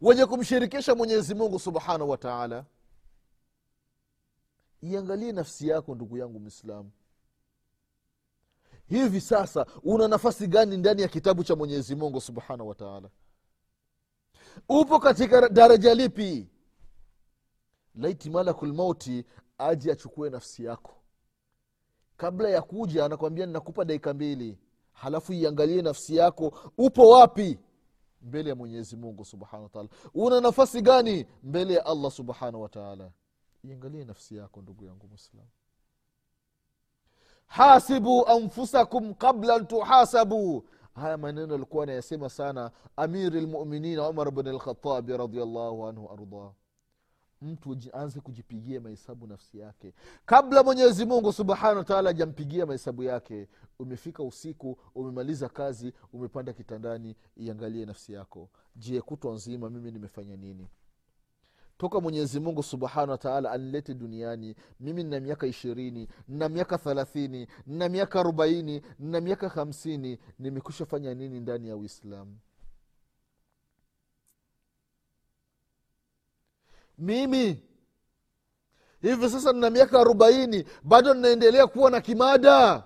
wenye 0.00 0.26
kumshirikisha 0.26 0.94
mwenyezi 0.94 1.34
mungu 1.34 1.58
subhanahu 1.58 2.10
wa 2.10 2.16
taala 2.18 2.64
iangalie 4.84 5.32
nafsi 5.32 5.68
yako 5.68 5.94
ndugu 5.94 6.18
yangu 6.18 6.40
mwislamu 6.40 6.90
hivi 8.86 9.20
sasa 9.20 9.66
una 9.82 10.08
nafasi 10.08 10.46
gani 10.46 10.76
ndani 10.76 11.02
ya 11.02 11.08
kitabu 11.08 11.44
cha 11.44 11.56
mwenyezi 11.56 11.94
mungu 11.94 12.20
subhanahu 12.20 12.68
wataala 12.68 13.08
upo 14.68 14.98
katika 14.98 15.48
daraja 15.48 15.94
lipi? 15.94 16.48
Laiti 17.94 18.30
malakulmauti 18.30 19.24
aje 19.58 19.92
achukue 19.92 20.30
nafsi 20.30 20.64
yako. 20.64 20.94
Kabla 22.16 22.48
ya 22.48 22.62
kuja 22.62 23.04
anakwambia 23.04 23.46
ninakupa 23.46 23.84
dakika 23.84 24.14
mbili. 24.14 24.58
Halafu 24.92 25.32
iangalie 25.32 25.82
nafsi 25.82 26.16
yako 26.16 26.58
upo 26.78 27.08
wapi? 27.10 27.58
Mbele 28.22 28.48
ya 28.50 28.56
mwenyezi 28.56 28.96
mungu 28.96 29.24
subhanahu 29.24 29.62
wataala 29.64 29.88
una 30.14 30.40
nafasi 30.40 30.82
gani? 30.82 31.26
Mbele 31.42 31.74
ya 31.74 31.86
allah 31.86 32.10
subhanahu 32.10 32.62
wataala 32.62 33.10
iangalie 33.64 34.04
nafsi 34.04 34.36
yako 34.36 34.62
ndugu 34.62 34.84
yangu 34.84 35.08
mwislam 35.08 35.46
hasibu 37.46 38.26
anfusakum 38.28 39.14
qabla 39.14 39.54
an 39.54 39.66
haya 40.94 41.16
maneno 41.16 41.54
alikuwa 41.54 41.82
anayasema 41.84 42.28
sana 42.28 42.70
amiri 42.96 43.40
lmuminin 43.40 43.98
umar 43.98 44.30
bn 44.30 44.48
lkhatabi 44.48 45.16
radiallahu 45.16 45.86
anhu 45.86 46.10
ardah 46.12 46.52
mtu 47.42 47.76
aanze 47.94 48.20
kujipigia 48.20 48.80
mahesabu 48.80 49.26
nafsi 49.26 49.58
yake. 49.58 49.94
Kabla 50.26 50.62
mwenyezi 50.62 51.04
mungu 51.04 51.32
subhanahu 51.32 51.78
wataala 51.78 52.10
ajampigia 52.10 52.66
mahesabu 52.66 53.02
yake 53.02 53.48
umefika 53.78 54.22
usiku 54.22 54.78
umemaliza 54.94 55.48
kazi 55.48 55.92
umepanda 56.12 56.52
kitandani 56.52 57.16
iangalie 57.36 57.86
nafsi 57.86 58.12
yako. 58.12 58.48
Je 58.76 59.00
kutwa 59.00 59.34
nzima 59.34 59.70
mimi 59.70 59.90
nimefanya 59.90 60.36
nini 60.36 60.68
toka 61.78 62.00
mwenyezi 62.00 62.40
mungu 62.40 62.62
subhanahu 62.62 63.10
wataala 63.10 63.50
anilete 63.52 63.94
duniani. 63.94 64.54
Mimi 64.80 65.04
nina 65.04 65.20
miaka 65.20 65.46
ishirini 65.46 66.08
nina 66.28 66.48
miaka 66.48 66.78
thelathini 66.78 67.46
nina 67.66 67.88
miaka 67.88 68.20
arobaini 68.20 68.82
nina 68.98 69.20
miaka 69.20 69.48
hamsini. 69.48 70.18
Nimekusha 70.38 70.86
fanya 70.86 71.14
nini 71.14 71.40
ndani 71.40 71.68
ya 71.68 71.76
uislamu? 71.76 72.38
Mimi 76.98 77.62
hivi 79.02 79.30
sasa 79.30 79.52
nina 79.52 79.70
miaka 79.70 80.00
arobaini 80.00 80.64
bado 80.82 81.14
ninaendelea 81.14 81.66
kuwa 81.66 81.90
na 81.90 82.00
kimada. 82.00 82.82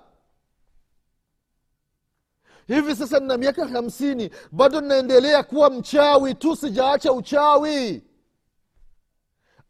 Hivi 2.67 2.97
sasa 2.97 3.21
nina 3.21 3.37
miaka 3.37 3.67
hamsini 3.69 4.31
bado 4.53 4.81
ninaendelea 4.81 5.43
kuwa 5.43 5.71
mchawi 5.71 6.35
tu 6.35 6.57
sijaacha 6.57 7.13
uchawi 7.13 8.03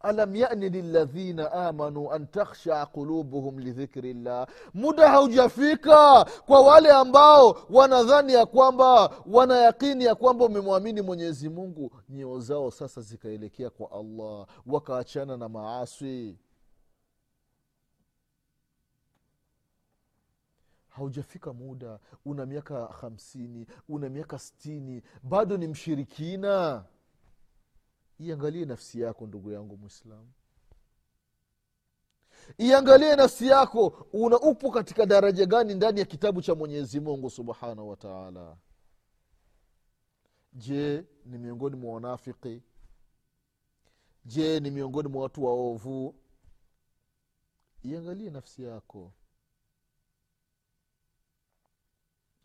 alam 0.00 0.36
yani 0.36 0.68
liladhina 0.68 1.52
amanu 1.52 2.10
an 2.12 2.26
takhsha 2.26 2.86
qulubuhum 2.86 3.58
lidhikri 3.58 4.14
llah 4.14 4.48
muda 4.74 5.08
haujafika 5.10 6.24
kwa 6.24 6.60
wale 6.60 6.90
ambao 6.90 7.56
wanadhani 7.70 8.32
ya 8.32 8.46
kwamba 8.46 9.14
wanayakini 9.26 10.04
ya 10.04 10.14
kwamba 10.14 10.44
umemwamini 10.44 11.00
mwenyezi 11.02 11.48
mungu 11.48 11.92
nyeo 12.08 12.40
zao 12.40 12.70
sasa 12.70 13.00
zikaelekea 13.00 13.70
kwa 13.70 13.90
allah 13.92 14.46
wakaachana 14.66 15.36
na 15.36 15.48
maaswi 15.48 16.38
haujafika 20.88 21.52
muda 21.52 21.98
una 22.24 22.46
miaka 22.46 22.86
hamsini 22.86 23.66
una 23.88 24.08
miaka 24.08 24.38
stini 24.38 25.02
bado 25.22 25.56
ni 25.56 25.66
mshirikina 25.68 26.84
iangalie 28.18 28.64
nafsi 28.64 29.00
yako 29.00 29.26
ndugu 29.26 29.50
yangu 29.50 29.76
mwislamu 29.76 30.32
iangalie 32.58 33.16
nafsi 33.16 33.46
yako 33.46 34.06
una 34.12 34.38
upo 34.40 34.70
katika 34.70 35.06
daraja 35.06 35.46
gani 35.46 35.74
ndani 35.74 36.00
ya 36.00 36.06
kitabu 36.06 36.42
cha 36.42 36.54
mwenyezi 36.54 37.00
mungu 37.00 37.30
subhanahu 37.30 37.88
wataala 37.88 38.56
je 40.52 41.04
ni 41.24 41.38
miongoni 41.38 41.76
mwa 41.76 41.94
wanafiki? 41.94 42.62
Je 44.24 44.60
ni 44.60 44.70
miongoni 44.70 45.08
mwa 45.08 45.22
watu 45.22 45.44
waovu? 45.44 46.14
Iangalie 47.82 48.30
nafsi 48.30 48.62
yako 48.62 49.12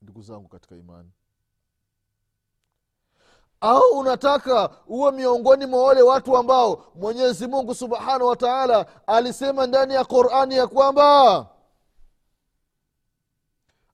ndugu 0.02 0.22
zangu 0.22 0.48
katika 0.48 0.76
imani 0.76 1.12
au 3.64 3.82
unataka 4.00 4.70
uwe 4.88 5.12
miongoni 5.12 5.66
mwa 5.66 5.84
wale 5.84 6.02
watu 6.02 6.38
ambao 6.38 6.86
mwenyezi 6.96 7.48
mungu 7.48 7.76
subhanahu 7.76 8.26
wa 8.28 8.36
taala 8.36 8.86
alisema 9.08 9.68
ndani 9.68 9.94
ya 9.94 10.06
qurani 10.06 10.56
ya 10.56 10.68
kwamba 10.68 11.48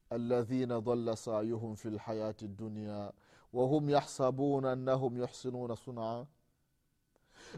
aladhina 0.10 0.80
dhalla 0.80 1.16
sayuhum 1.16 1.76
fi 1.76 1.90
lhayati 1.90 2.48
dunia 2.48 3.12
wahum 3.54 3.90
yahsabuna 3.90 4.72
annahum 4.72 5.18
yuhsinuna 5.18 5.76
sunaa 5.76 6.26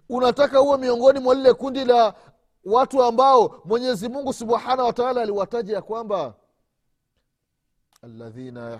unataka 0.09 0.61
uwe 0.61 0.77
miongoni 0.77 1.19
mwa 1.19 1.35
lile 1.35 1.53
kundi 1.53 1.85
la 1.85 2.13
watu 2.65 3.03
ambao 3.03 3.61
mwenyezi 3.65 4.09
mungu 4.09 4.33
subhanahu 4.33 4.87
wa 4.87 4.93
taala 4.93 5.21
aliwataja 5.21 5.75
ya 5.75 5.81
kwamba 5.81 6.33
aladhina 8.01 8.79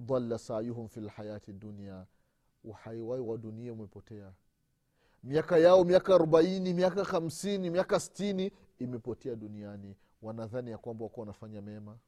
dhalla 0.00 0.38
sayuhum 0.38 0.88
fi 0.88 1.00
lhayati 1.00 1.52
dunia 1.52 2.06
uhai 2.64 3.00
wao 3.00 3.26
wa 3.26 3.38
dunia 3.38 3.72
umepotea 3.72 4.32
miaka 5.22 5.58
yao 5.58 5.84
miaka 5.84 6.14
arobaini 6.14 6.74
miaka 6.74 7.04
hamsini 7.04 7.70
miaka 7.70 8.00
stini 8.00 8.52
imepotea 8.78 9.34
duniani. 9.36 9.96
Wanadhani 10.22 10.70
ya 10.70 10.78
kwamba 10.78 11.04
wakuwa 11.04 11.22
wanafanya 11.26 11.62
mema. 11.62 11.98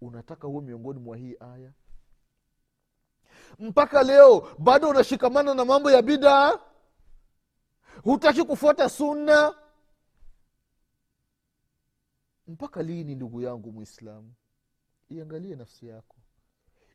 Unataka 0.00 0.46
huwe 0.46 0.62
miongoni 0.62 1.00
mwa 1.00 1.16
hii 1.16 1.36
aya? 1.40 1.72
Mpaka 3.58 4.02
leo 4.02 4.48
bado 4.58 4.88
unashikamana 4.88 5.54
na 5.54 5.64
mambo 5.64 5.90
ya 5.90 6.02
bidaa 6.02 6.58
hutaki 8.04 8.44
kufuata 8.44 8.88
sunna? 8.88 9.54
Mpaka 12.46 12.82
lini 12.82 13.14
ndugu 13.14 13.40
yangu 13.42 13.72
mwislamu 13.72 14.34
iangalie 15.16 15.56
nafsi 15.56 15.86
yako. 15.86 16.16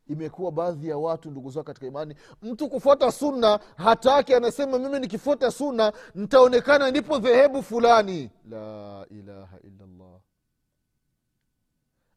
Imekuwa 0.08 0.51
baadhi 0.51 0.88
ya 0.89 0.97
watu 0.97 1.32
ndugu 1.32 1.49
zao 1.51 1.63
katika 1.63 1.88
imani. 1.88 2.15
Mtu 2.41 2.69
kufuata 2.69 3.12
sunna 3.12 3.60
hataki 3.77 4.34
anasema 4.34 4.80
mimi 4.80 4.99
nikifuata 4.99 5.51
sunna 5.51 5.93
nitaonekana 6.15 6.91
nipo 6.91 7.19
dhehebu 7.19 7.63
fulani. 7.63 8.30
La 8.49 9.06
ilaha 9.10 9.60
illallah. 9.60 10.19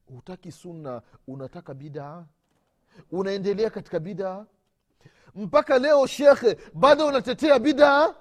Hutaki 0.07 0.53
sunna 0.53 1.03
unataka 1.27 1.75
bidaa 1.75 2.25
unaendelea 3.11 3.71
katika 3.71 4.01
bidaa 4.01 4.47
mpaka 5.35 5.79
leo 5.79 6.07
shekhe 6.07 6.57
bado 6.75 7.07
unatetea 7.07 7.59
bidaa 7.59 8.15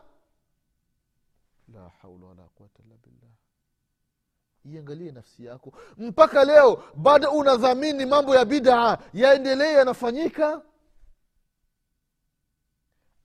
la 1.73 1.89
haula 2.01 2.25
wala 2.25 2.43
quwata 2.43 2.83
illa 2.85 2.95
billah 2.97 3.29
iangalie 4.73 5.11
nafsi 5.11 5.45
yako. 5.45 5.73
Mpaka 5.97 6.43
leo 6.43 6.83
bado 6.95 7.31
unadhamini 7.31 8.05
mambo 8.05 8.35
ya 8.35 8.45
bidaa 8.45 8.97
yaendelee 9.13 9.73
yanafanyika? 9.73 10.61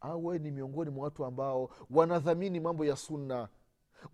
Au 0.00 0.26
wewe 0.26 0.38
ni 0.38 0.50
miongoni 0.50 0.90
mwa 0.90 1.04
watu 1.04 1.24
ambao 1.24 1.70
wanadhamini 1.90 2.61
mambo 2.61 2.85
ya 2.85 2.96
sunna? 2.96 3.48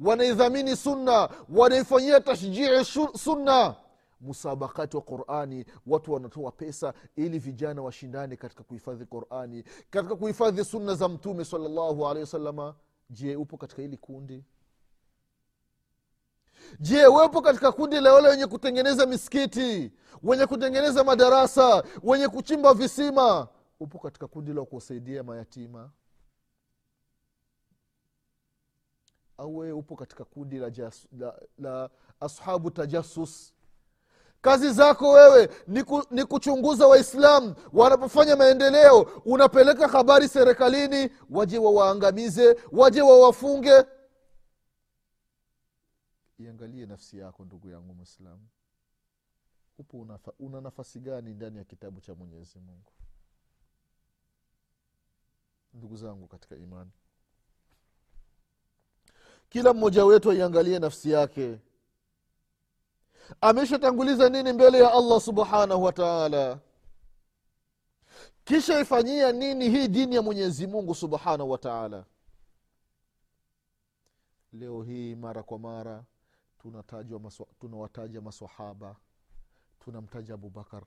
Wanaidhamini 0.01 0.77
sunna 0.77 1.29
wanaifanyia 1.49 2.21
tashjii 2.21 2.85
sunna. 3.15 3.75
Musabakati 4.21 4.97
wa 4.97 5.03
qurani 5.03 5.65
watu 5.87 6.13
wanatoa 6.13 6.53
pesa 6.53 6.95
ili 7.17 7.39
vijana 7.39 7.83
washindane 7.83 8.37
katika 8.37 8.63
kuhifadhi 8.63 9.05
qurani. 9.05 9.65
Katika 9.91 10.17
kuhifadhi 10.17 10.65
sunna 10.65 10.95
za 10.95 11.09
mtume 11.09 11.45
salllahu 11.45 12.09
alehi 12.09 12.21
wasalama 12.21 12.75
je 13.11 13.37
upo 13.37 13.57
katika 13.57 13.83
hili 13.83 13.97
kundi 13.97 14.45
je 16.81 17.07
wepo 17.07 17.41
katika 17.43 17.73
kundi 17.73 18.01
la 18.01 18.13
wale 18.13 18.29
wenye 18.29 18.47
kutengeneza 18.47 19.07
misikiti 19.07 19.93
wenye 20.23 20.47
kutengeneza 20.47 21.05
madarasa 21.05 21.83
wenye 22.03 22.29
kuchimba 22.29 22.75
visima? 22.75 23.49
Upo 23.81 23.99
katika 23.99 24.27
kundi 24.27 24.53
la 24.53 24.65
kuwasaidia 24.65 25.23
mayatima? 25.23 25.91
Au 29.39 29.57
wewe 29.59 29.73
upo 29.73 29.97
katika 29.97 30.25
kundi 30.25 30.59
la, 30.59 30.71
jasu, 30.71 31.09
la, 31.19 31.35
la 31.59 31.91
ashabu 32.21 32.71
tajasus 32.71 33.53
kazi 34.41 34.71
zako 34.73 35.11
wewe 35.13 35.49
ni, 35.67 35.83
ku, 35.85 36.03
ni 36.11 36.25
kuchunguza 36.25 36.87
waislamu. 36.87 37.55
Wanapofanya 37.73 38.37
maendeleo 38.37 39.01
unapeleka 39.25 39.89
habari 39.89 40.29
serikalini 40.29 41.11
waje 41.31 41.59
wawaangamize 41.59 42.57
waje 42.73 43.03
wawafunge 43.03 43.85
iangalie 46.45 46.87
nafsi 46.87 47.19
yako 47.19 47.45
ndugu 47.45 47.69
yangu 47.69 47.95
mwislamu 47.95 48.49
upo 49.79 49.99
una, 50.01 50.19
una 50.39 50.61
nafasi 50.61 51.01
gani 51.01 51.35
ndani 51.35 51.59
ya 51.59 51.65
kitabu 51.65 52.01
cha 52.01 52.15
mwenyezi 52.15 52.59
mungu? 52.59 52.93
Ndugu 55.75 55.97
zangu 55.97 56.27
katika 56.27 56.57
imani. 56.57 56.91
Kila 59.49 59.75
mmoja 59.75 60.05
wetu 60.05 60.31
aiangalie 60.31 60.79
nafsi 60.79 61.11
yake. 61.11 61.59
Ameshatanguliza 63.41 64.29
nini 64.29 64.53
mbele 64.53 64.79
ya 64.79 64.93
allah 64.93 65.21
subhanahu 65.21 65.83
wa 65.83 65.93
taala? 65.93 66.61
Kisha 68.45 68.81
ifanyia 68.81 69.33
nini 69.33 69.69
hii 69.71 69.89
dini 69.89 70.15
ya 70.15 70.23
mwenyezi 70.23 70.67
mungu 70.67 70.95
subhanahu 70.95 71.51
wa 71.51 71.59
taala? 71.59 72.05
Leo 74.53 74.83
hii 74.83 75.15
mara 75.15 75.43
kwa 75.43 75.59
mara 75.59 76.05
tunawataja 77.59 78.21
masahaba 78.21 78.97
tunamtaja 79.81 80.35
abubakar 80.35 80.83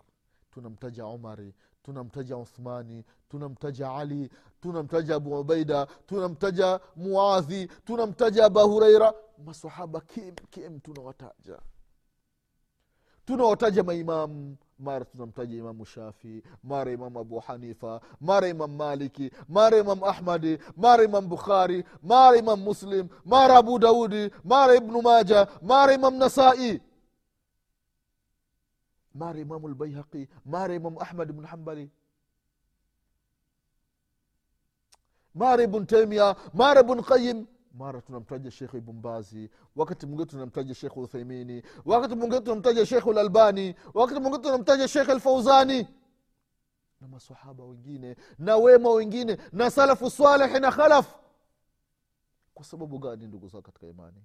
tunamtaja 0.51 1.05
umari 1.05 1.53
tunamtaja 1.83 2.37
uthmani 2.37 3.03
tunamtaja 3.29 3.91
ali 3.91 4.29
tunamtaja 4.61 5.15
abu 5.15 5.39
ubaida 5.39 5.85
tunamtaja 5.85 6.79
muadhi 6.95 7.67
tunamtaja 7.67 8.45
aba 8.45 8.61
hureira 8.63 9.13
masahaba 9.45 10.01
kim 10.01 10.35
kim 10.35 10.79
tunawataja? 10.79 11.59
Tunawataja 13.25 13.83
maimamu 13.83 14.57
mara 14.83 15.05
tunamtaja 15.05 15.55
imamu 15.57 15.85
shafii 15.85 16.43
mara 16.63 16.91
imamu 16.91 17.19
abu 17.19 17.39
hanifa 17.39 18.01
mara 18.21 18.47
imamu 18.47 18.75
maliki 18.77 19.31
mara 19.49 19.77
imamu 19.77 20.05
ahmadi 20.05 20.57
mara 20.77 21.03
imamu 21.03 21.27
bukhari 21.27 21.83
mara 22.03 22.37
imamu 22.37 22.63
muslim 22.63 23.07
mara 23.25 23.57
abu 23.57 23.79
daudi 23.79 24.31
mara 24.43 24.75
ibnu 24.75 25.01
maja 25.01 25.47
mara 25.61 25.93
imamu 25.93 26.17
nasai 26.17 26.81
mara 29.15 29.39
imamu 29.39 29.67
lbaihaqi 29.67 30.27
mara 30.45 30.73
imamu 30.75 31.01
ahmad 31.01 31.31
bnu 31.31 31.47
hambali 31.47 31.89
mara 35.35 35.63
ibnu 35.63 35.85
taimia 35.85 36.35
mara 36.53 36.81
ibnu 36.81 37.03
qayim 37.03 37.45
mara 37.73 38.01
tunamtaja 38.01 38.51
shekh 38.51 38.73
ibumbazi 38.73 39.49
wakati 39.75 40.05
mwingine 40.05 40.25
tunamtaja 40.29 40.73
shekhe 40.75 40.99
uthaimini 40.99 41.63
wakati 41.85 42.15
mwingine 42.15 42.41
tunamtaja 42.41 42.85
shekh 42.85 43.05
lalbani 43.05 43.75
wakati 43.93 44.19
mwingine 44.19 44.43
tunamtaja 44.43 44.87
shekh 44.87 45.09
alfauzani 45.09 45.87
na 47.01 47.07
masahaba 47.07 47.63
wengine 47.63 48.15
na 48.39 48.57
wema 48.57 48.89
wengine 48.89 49.37
na 49.51 49.71
salafu 49.71 50.09
salehi 50.09 50.59
na 50.59 50.71
khalaf. 50.71 51.15
Kwa 52.53 52.65
sababu 52.65 52.99
gani 52.99 53.27
ndugu 53.27 53.47
zao 53.47 53.61
katika 53.61 53.87
imani? 53.87 54.23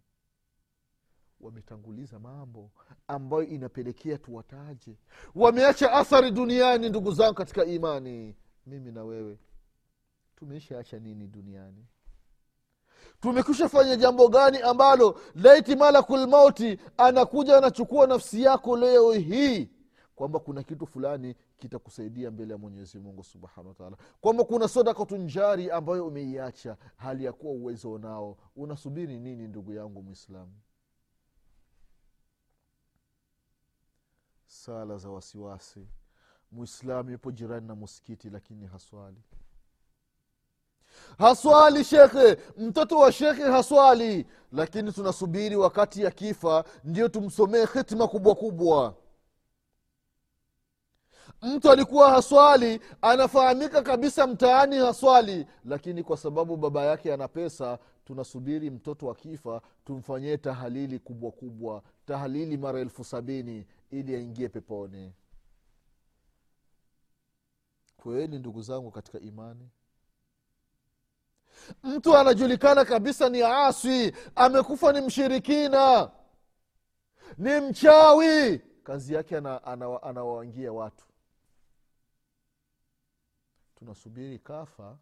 Wametanguliza 1.40 2.18
mambo 2.18 2.70
ambayo 3.08 3.42
inapelekea 3.44 4.18
tuwataje. 4.18 4.96
Wameacha 5.34 5.92
athari 5.92 6.30
duniani 6.30 6.88
ndugu 6.88 7.12
zangu 7.12 7.34
katika 7.34 7.64
imani. 7.64 8.37
Mimi 8.66 8.92
na 8.92 9.04
wewe 9.04 9.38
tumeshaacha 10.37 10.98
nini 10.98 11.26
duniani 11.26 11.87
tumekwisha 13.20 13.68
fanya 13.68 13.96
jambo 13.96 14.28
gani 14.28 14.59
ambalo 14.59 15.20
laiti 15.35 15.76
malakulmauti 15.76 16.78
anakuja 16.96 17.59
anachukua 17.59 18.07
nafsi 18.07 18.42
yako 18.42 18.76
leo 18.76 19.12
hii? 19.12 19.70
Kwamba 20.14 20.38
kuna 20.38 20.62
kitu 20.62 20.87
fulani 20.87 21.35
kitakusaidia 21.59 22.31
mbele 22.31 22.52
ya 22.52 22.59
mwenyezi 22.59 22.98
mungu 22.98 23.24
subhanahu 23.24 23.68
wataala 23.68 23.96
kwamba 24.20 24.44
kuna 24.44 24.68
sadakatunjari 24.68 25.70
ambayo 25.70 26.07
umeiacha 26.07 26.76
hali 26.96 27.24
ya 27.24 27.33
kuwa 27.33 27.52
uwezo 27.52 27.98
nao 27.98 28.37
unasubiri 28.57 29.18
nini 29.18 29.48
ndugu 29.48 29.72
yangu 29.72 30.02
mwislamu 30.02 30.52
sala 34.46 34.96
za 34.96 35.11
wasiwasi. 35.11 35.87
Mwislamu 36.52 37.11
yupo 37.11 37.31
jirani 37.33 37.66
na 37.68 37.74
muskiti 37.74 38.31
lakini 38.31 38.66
haswali 38.66 39.22
haswali 41.18 41.84
shekhe. 41.84 42.37
Mtoto 42.58 42.98
wa 42.98 43.12
shekhe 43.12 43.42
haswali. 43.42 44.26
Lakini 44.52 44.92
tunasubiri 44.92 45.56
wakati 45.56 46.02
ya 46.02 46.11
kifa 46.11 46.64
ndio 46.84 47.08
tumsomee 47.08 47.66
hitima 47.74 48.08
kubwa 48.08 48.34
kubwa. 48.34 48.94
Mtu 51.42 51.70
alikuwa 51.70 52.11
haswali 52.11 52.80
anafahamika 53.02 53.82
kabisa 53.82 54.26
mtaani 54.26 54.76
haswali. 54.78 55.46
Lakini 55.64 56.02
kwa 56.02 56.16
sababu 56.16 56.56
baba 56.56 56.84
yake 56.84 57.14
ana 57.14 57.28
pesa 57.28 57.78
tunasubiri 58.04 58.70
mtoto 58.70 59.11
akifa 59.11 59.61
tumfanyie 59.84 60.37
tahalili 60.38 60.98
kubwa 60.98 61.30
kubwa. 61.30 61.82
Tahalili 62.06 62.56
mara 62.56 62.80
elfu 62.80 63.04
sabini 63.04 63.66
ili 63.90 64.16
aingie 64.16 64.48
peponi. 64.48 65.12
Kweli 67.96 68.38
ndugu 68.38 68.62
zangu 68.62 68.90
katika 68.90 69.20
imani 69.20 69.68
mtu 71.82 72.16
anajulikana 72.16 72.84
kabisa 72.84 73.28
ni 73.28 73.42
aswi 73.42 74.12
amekufa 74.34 74.92
ni 74.92 75.00
mshirikina 75.00 76.10
ni 77.38 77.60
mchawi. 77.60 78.58
Kazi 78.84 79.14
yake 79.14 79.36
anawaangia 79.36 80.68
ana, 80.68 80.70
ana 80.70 80.72
watu. 80.72 81.04
Tunasubiri 83.74 84.38
kafa 84.38 84.98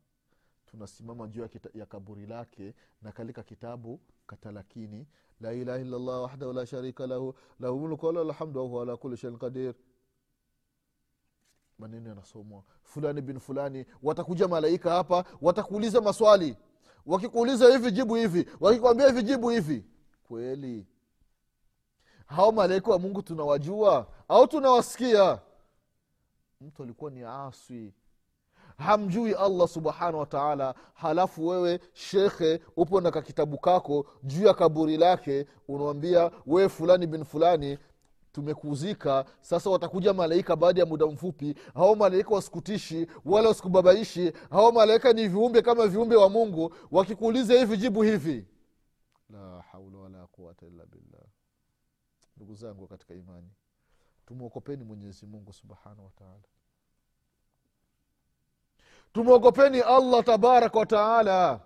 tunasimama 0.67 1.29
juu 1.29 1.41
ya, 1.43 1.49
ya 1.75 1.87
kaburi 1.87 2.27
lake 2.27 2.75
na 3.03 3.13
kalika 3.13 3.43
kitabu 3.43 4.01
katalakini 4.27 5.07
la 5.41 5.53
ilaha 5.53 5.79
illallah 5.79 6.23
wahdahu 6.23 6.53
la 6.53 6.67
sharika 6.67 7.07
lahu 7.07 7.35
lahu 7.61 7.79
mulku 7.81 8.07
walahu 8.07 8.31
alhamdu 8.31 8.61
wahuwa 8.61 8.83
ala 8.83 8.97
kuli 8.97 9.17
shain 9.17 9.39
qadir 9.39 9.75
maneno 11.79 12.09
yanasomwa. 12.09 12.63
Fulani 12.83 13.21
bin 13.23 13.39
fulani 13.41 13.85
watakuja 14.03 14.49
malaika 14.49 14.91
hapa 14.91 15.25
watakuuliza 15.43 16.01
maswali. 16.01 16.57
Wakikuuliza 17.07 17.67
hivi 17.73 17.91
jibu 17.91 18.15
hivi. 18.15 18.49
Wakikwambia 18.61 19.07
hivi 19.07 19.23
jibu 19.23 19.49
hivi. 19.49 19.85
Kweli. 20.29 20.87
Hao 22.27 22.53
malaika 22.53 22.91
wa 22.91 22.99
mungu 22.99 23.23
tunawajua? 23.23 24.07
Au 24.29 24.47
tunawasikia? 24.47 25.39
Mtu 26.61 26.83
alikuwa 26.83 27.11
ni 27.11 27.23
aswi 27.23 27.95
hamjui 28.79 29.35
allah 29.35 29.69
subhanahu 29.69 30.19
wataala 30.19 30.75
halafu 30.95 31.47
wewe 31.47 31.81
shekhe 31.93 32.61
upo 32.77 33.01
na 33.01 33.11
kakitabu 33.11 33.59
kako 33.59 34.07
juu 34.23 34.47
ya 34.47 34.55
kaburi 34.55 34.97
lake 34.97 35.47
unawambia 35.69 36.31
wewe 36.47 36.69
fulani 36.69 37.07
bin 37.07 37.25
fulani 37.25 37.79
tumekuzika 38.37 39.25
sasa 39.41 39.71
watakuja 39.71 40.13
malaika 40.15 40.57
baada 40.57 40.81
ya 40.81 40.87
muda 40.87 41.07
mfupi. 41.07 41.55
Hao 41.75 41.95
malaika 41.95 42.31
wasikutishi 42.35 43.07
wala 43.25 43.49
wasikubabaishi. 43.49 44.33
Hao 44.51 44.73
malaika 44.73 45.13
ni 45.13 45.29
viumbe 45.29 45.63
kama 45.63 45.87
viumbe 45.87 46.17
wa 46.17 46.29
mungu. 46.31 46.75
Wakikuuliza 46.91 47.55
hivi 47.55 47.77
jibu 47.77 48.03
hivi. 48.03 48.47
La 49.31 49.61
haula 49.73 49.99
wala 49.99 50.27
quwata 50.27 50.67
illa 50.67 50.87
billah. 50.87 51.23
Ndugu 52.37 52.55
zangu 52.55 52.87
katika 52.87 53.15
imani 53.15 53.49
tumwokopeni 54.27 54.85
mwenyezi 54.85 55.27
mungu 55.27 55.53
subhanahu 55.53 56.05
wataala 56.05 56.43
tumwogopeni 59.13 59.81
allah 59.81 60.25
tabaraka 60.25 60.79
wataala 60.79 61.61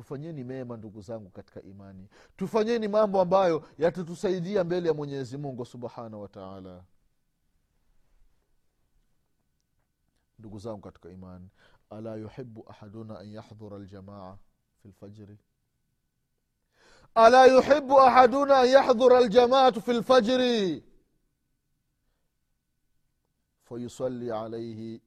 tufanyeni 0.00 0.44
mema 0.44 0.76
ndugu 0.76 1.00
zangu 1.02 1.30
katika 1.30 1.62
imani. 1.62 2.08
Tufanyeni 2.36 2.88
mambo 2.88 3.20
ambayo 3.20 3.68
yatatusaidia 3.78 4.64
mbele 4.64 4.88
ya 4.88 4.94
mwenyezi 4.94 5.38
mungu 5.38 5.64
subhanahu 5.64 6.22
wataala 6.22 6.84
ndugu 10.38 10.58
zangu 10.58 10.80
katika 10.80 11.10
imani 11.10 11.48
ala 11.90 12.14
yuhibu 12.16 12.64
ahaduna 12.70 13.18
an 13.18 13.28
yahdhura 13.32 13.78
ljamaa 13.78 14.36
fi 14.82 14.88
lfajri 14.88 15.38
ala 17.14 17.46
yuhibu 17.46 18.00
ahaduna 18.00 18.58
an 18.58 18.68
yahdhura 18.68 19.20
ljamaatu 19.20 19.82
fi 19.82 19.92
lfajri 19.92 20.84
fayusali 23.64 24.32
alaihi 24.32 25.02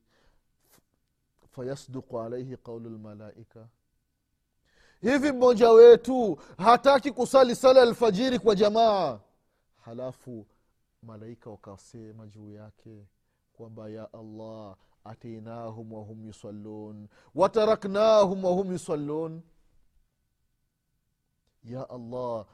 fayasduqu 1.52 2.22
alaihi 2.22 2.58
qaulu 2.58 2.90
lmalaika 2.90 3.68
hivi 5.04 5.32
mmoja 5.32 5.70
wetu 5.72 6.38
hataki 6.58 7.12
kusali 7.12 7.56
sala 7.56 7.82
alfajiri 7.82 8.40
kwa 8.40 8.56
jamaa. 8.56 9.20
Halafu 9.82 10.46
malaika 11.02 11.50
wakasema 11.50 12.28
juu 12.28 12.50
yake 12.52 13.08
kwamba 13.54 13.90
ya 13.90 14.14
allah 14.14 14.76
atainahum 15.04 15.94
wahum 15.94 16.26
yusallun 16.28 17.08
wataraknahum 17.36 18.44
wahum 18.46 18.72
yusallun. 18.72 19.42
Ya 21.64 21.90
allah 21.90 22.46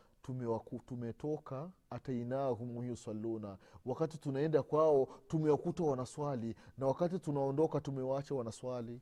tumetoka 0.85 1.69
atainahum 1.89 2.83
yusalluna. 2.85 3.57
Wakati 3.85 4.17
tunaenda 4.17 4.63
kwao 4.63 5.07
tumewakuta 5.27 5.83
wanaswali 5.83 6.55
na 6.77 6.87
wakati 6.87 7.19
tunaondoka 7.19 7.81
tumewaacha 7.81 8.35
wanaswali 8.35 9.01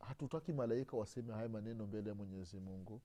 hatutaki 0.00 0.52
malaika 0.52 0.96
waseme 0.96 1.32
haya 1.32 1.48
maneno 1.48 1.86
mbele 1.86 2.08
ya 2.08 2.14
mwenyezi 2.14 2.60
mungu. 2.60 3.00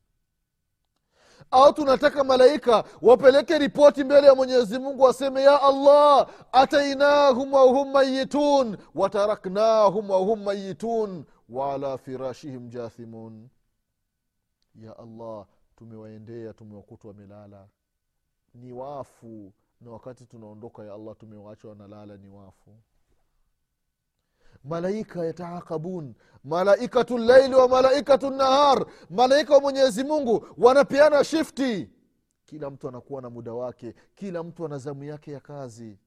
Au 1.51 1.73
tunataka 1.73 2.23
malaika 2.23 2.84
wapeleke 3.01 3.58
ripoti 3.58 4.03
mbele 4.03 4.27
ya 4.27 4.36
mwenyezi 4.36 4.79
mungu 4.79 5.03
waseme 5.03 5.41
ya 5.41 5.62
allah 5.62 6.29
atainahum 6.51 7.53
wahum 7.53 7.91
mayitun 7.91 8.77
wataraknahum 8.95 10.10
wahum 10.10 10.43
mayitun 10.43 11.25
waala 11.49 11.97
firashihim 11.97 12.69
jathimun. 12.69 13.49
Ya 14.75 14.97
allah 14.99 15.45
tumewaendea 15.75 16.53
tumewakuta 16.53 17.08
wamelala. 17.08 17.67
Ni 18.53 18.71
wafu. 18.71 19.53
Na 19.81 19.91
wakati 19.91 20.25
tunaondoka 20.25 20.84
ya 20.84 20.93
allah 20.93 21.15
tumewaacha 21.17 21.67
wanalala 21.67 22.17
ni 22.17 22.29
wafu 22.29 22.75
malaika 24.65 25.25
yataakabun 25.25 26.13
malaikatu 26.43 27.17
llaili 27.17 27.56
wa 27.56 27.67
malaikatu 27.69 28.30
nahar. 28.30 28.86
Malaika 29.10 29.54
wa 29.54 29.62
mwenyezi 29.62 30.04
mungu 30.04 30.47
wanapeana 30.58 31.23
shifti. 31.23 31.89
Kila 32.45 32.69
mtu 32.69 32.88
anakuwa 32.88 33.21
na 33.21 33.30
muda 33.30 33.54
wake. 33.54 33.93
Kila 34.15 34.43
mtu 34.43 34.65
ana 34.65 34.78
zamu 34.78 35.04
yake 35.04 35.32
ya 35.32 35.39
kazi. 35.39 35.99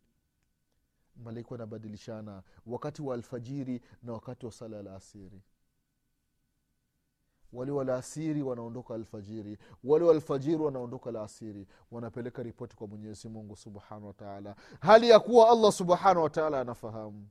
Malaika 1.16 1.48
wanabadilishana 1.50 2.42
wakati 2.66 3.02
wa 3.02 3.14
alfajiri 3.14 3.80
na 4.02 4.12
wakati 4.12 4.46
wa 4.46 4.52
sala 4.52 4.82
la 4.82 4.96
asiri 4.96 5.42
wale 7.52 7.72
walaasiri 7.72 8.42
wanaondoka 8.42 8.94
alfajiri. 8.94 9.58
Wale 9.84 10.04
walfajiri 10.04 10.56
wanaondoka 10.56 11.10
laasiri 11.10 11.66
wanapeleka 11.90 12.42
ripoti 12.42 12.76
kwa 12.76 12.86
mwenyezi 12.86 13.28
mungu 13.28 13.56
subhanahu 13.56 14.06
wataala 14.06 14.56
hali 14.80 15.08
ya 15.10 15.20
kuwa 15.20 15.50
allah 15.50 15.72
subhanahu 15.72 16.22
wataala 16.22 16.60
anafahamu 16.60 17.28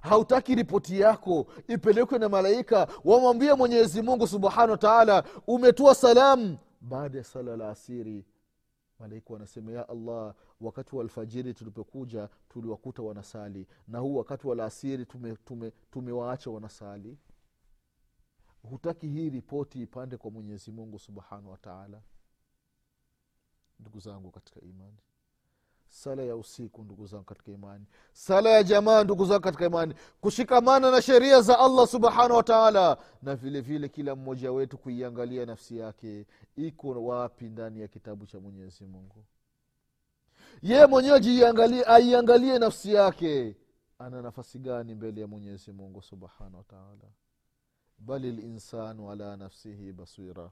hautaki 0.00 0.54
ripoti 0.54 1.00
yako 1.00 1.46
ipelekwe 1.68 2.18
na 2.18 2.28
malaika 2.28 2.88
wamwambie 3.04 3.54
mwenyezi 3.54 4.02
mungu 4.02 4.26
subhanahu 4.26 4.70
wataala 4.70 5.24
umetoa 5.46 5.94
salamu 5.94 6.58
baada 6.80 7.18
ya 7.18 7.24
sala 7.24 7.56
la 7.56 7.70
asiri 7.70 8.24
malaika 8.98 9.32
wanasema 9.32 9.72
ya 9.72 9.88
allah 9.88 10.34
wakati 10.60 10.96
wa 10.96 11.02
alfajiri 11.02 11.54
tulipokuja 11.54 12.28
tuliwakuta 12.48 13.02
wanasali 13.02 13.66
na 13.88 13.98
huu 13.98 14.16
wakati 14.16 14.46
wa 14.46 14.54
laasiri 14.56 15.06
tumewaacha 15.06 15.42
tume, 15.44 15.72
tume 15.90 16.12
wanasali. 16.46 17.18
Hutaki 18.70 19.08
hii 19.08 19.30
ripoti 19.30 19.82
ipande 19.82 20.16
kwa 20.16 20.30
mwenyezi 20.30 20.70
mungu 20.72 20.98
subhanahu 20.98 21.50
wataala 21.50 22.02
ndugu 23.80 24.00
zangu 24.00 24.30
katika 24.30 24.60
imani 24.60 24.98
sala 25.94 26.22
ya 26.22 26.36
usiku 26.36 26.84
ndugu 26.84 27.06
zangu 27.06 27.24
katika 27.24 27.52
imani. 27.52 27.86
Sala 28.12 28.50
ya 28.50 28.62
jamaa 28.62 29.04
ndugu 29.04 29.24
zangu 29.26 29.40
katika 29.40 29.66
imani. 29.66 29.94
Kushikamana 30.20 30.90
na 30.90 31.02
sheria 31.02 31.40
za 31.40 31.58
allah 31.58 31.86
subhanahu 31.86 32.34
wataala 32.34 32.98
na 33.22 33.36
vile 33.36 33.60
vile 33.60 33.88
kila 33.88 34.16
mmoja 34.16 34.52
wetu 34.52 34.78
kuiangalia 34.78 35.46
nafsi 35.46 35.78
yake. 35.78 36.26
Iko 36.56 37.04
wapi 37.04 37.44
ndani 37.44 37.80
ya 37.80 37.88
kitabu 37.88 38.26
cha 38.26 38.40
mwenyezi 38.40 38.84
mungu? 38.84 39.24
Yeye 40.62 40.86
mwenyewe 40.86 41.84
aiangalie 41.86 42.58
nafsi 42.58 42.94
yake. 42.94 43.56
Ana 43.98 44.22
nafasi 44.22 44.58
gani 44.58 44.94
mbele 44.94 45.20
ya 45.20 45.26
mwenyezi 45.26 45.72
mungu 45.72 46.02
subhanahu 46.02 46.56
wataala 46.56 47.08
bali 47.98 48.32
linsanu 48.32 49.10
ala 49.10 49.36
nafsihi 49.36 49.92
basira. 49.92 50.50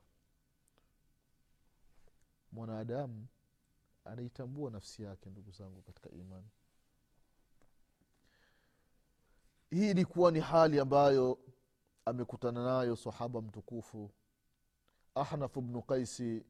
Mwanadamu 2.52 3.26
anaitambua 4.04 4.70
nafsi 4.70 5.02
yake 5.02 5.30
ndugu 5.30 5.50
zangu 5.50 5.82
katika 5.82 6.10
imani. 6.10 6.48
Hii 9.70 9.90
ilikuwa 9.90 10.30
ni 10.32 10.40
hali 10.40 10.80
ambayo 10.80 11.38
amekutana 12.04 12.64
nayo 12.64 12.96
sahaba 12.96 13.40
mtukufu 13.42 14.10
ahnafu 15.14 15.60
bnu 15.60 15.82
qaisi 15.82 16.44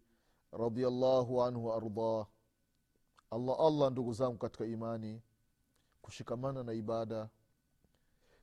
radiallahu 0.52 1.42
anhu 1.42 1.66
waardah 1.66 2.26
allah 3.30 3.56
allah 3.60 3.90
ndugu 3.90 4.12
zangu 4.12 4.38
katika 4.38 4.64
imani. 4.66 5.22
Kushikamana 6.02 6.62
na 6.62 6.72
ibada. 6.72 7.28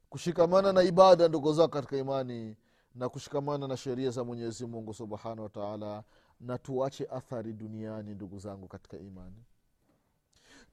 Kushikamana 0.09 0.73
na 0.73 0.83
ibada 0.83 1.27
ndugu 1.27 1.53
zangu 1.53 1.69
katika 1.69 1.97
imani. 1.97 2.57
Na 2.95 3.09
kushikamana 3.09 3.67
na 3.67 3.77
sheria 3.77 4.09
za 4.11 4.23
mwenyezi 4.23 4.65
mungu 4.65 4.93
subhanahu 4.93 5.43
wataala 5.43 6.03
na 6.39 6.57
tuache 6.57 7.05
athari 7.11 7.53
duniani 7.53 8.15
ndugu 8.15 8.39
zangu 8.39 8.67
katika 8.67 8.97
imani. 8.97 9.43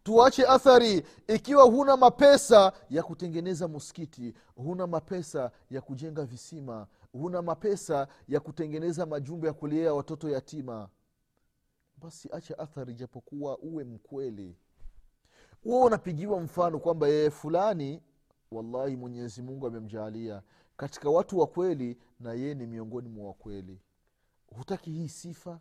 Tuache 0.03 0.47
athari 0.47 1.07
ikiwa 1.29 1.65
huna 1.65 1.97
mapesa 1.97 2.73
ya 2.91 3.03
kutengeneza 3.03 3.69
muskiti 3.69 4.35
huna 4.57 4.87
mapesa 4.87 5.51
ya 5.71 5.81
kujenga 5.81 6.25
visima 6.25 6.87
huna 7.13 7.43
mapesa 7.43 8.09
ya 8.29 8.41
kutengeneza 8.41 9.07
majumba 9.07 9.47
ya 9.49 9.53
kulea 9.53 9.95
watoto 9.95 10.29
yatima. 10.31 10.89
Basi 11.97 12.29
acha 12.33 12.59
athari 12.59 12.95
japokuwa 12.95 13.59
uwe 13.59 13.85
mkweli. 13.85 14.57
Huo 15.65 15.85
unapigiwa 15.85 16.41
mfano 16.41 16.79
kwamba 16.79 17.09
yeye 17.09 17.31
fulani 17.31 18.03
wallahi 18.51 18.97
mwenyezi 18.97 19.43
mungu 19.43 19.67
amemjaalia 19.67 20.43
katika 20.77 21.11
watu 21.11 21.39
wa 21.39 21.47
kweli 21.47 21.99
na 22.21 22.33
yeye 22.33 22.55
ni 22.55 22.67
miongoni 22.67 23.09
mwa 23.09 23.27
wakweli 23.27 23.81
hutaki 24.55 24.91
hii 24.91 25.09
sifa? 25.09 25.61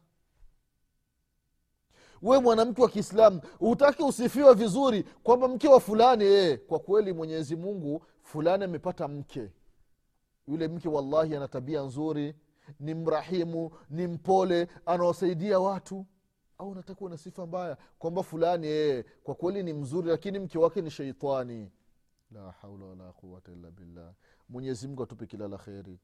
We 2.21 2.39
mwanamke 2.39 2.82
wa 2.82 2.89
kiislamu 2.89 3.41
hutaki 3.60 4.04
usifiwe 4.04 4.54
vizuri 4.54 5.04
kwamba 5.04 5.48
mke 5.48 5.67
wa 5.67 5.80
fulani 5.80 6.24
ee, 6.28 6.58
kwa 6.58 6.80
kweli 6.80 7.13
mwenyezi 7.13 7.56
mungu 7.56 8.06
fulani 8.21 8.63
amepata 8.63 9.08
mke. 9.08 9.52
Yule 10.48 10.67
mke 10.67 10.89
wallahi 10.89 11.36
ana 11.36 11.48
tabia 11.48 11.82
nzuri 11.82 12.36
ni 12.80 12.93
mrahimu 12.93 13.71
ni 13.89 14.08
mpole 14.08 14.67
anawasaidia 14.86 15.60
watu. 15.60 16.06
Au 16.58 16.69
unataka 16.69 17.10
na 17.10 17.17
sifa 17.17 17.45
mbaya 17.45 17.78
kwamba 18.00 18.24
fulani 18.24 18.67
ee, 18.69 19.04
kwa 19.24 19.36
kweli 19.36 19.63
ni 19.63 19.74
mzuri 19.74 20.08
lakini 20.10 20.39
mke 20.39 20.58
wake 20.60 20.82
ni 20.82 20.91
sheitani 20.91 21.71
la 22.32 22.52
haula 22.52 22.86
wala 22.86 23.12
quwata 23.12 23.52
illa 23.52 23.71
billah. 23.71 24.13
Mwenyezi 24.50 24.88
mungu 24.88 25.04
atupe 25.04 25.26
kila 25.26 25.48
la 25.48 25.58
kheri 25.58 26.00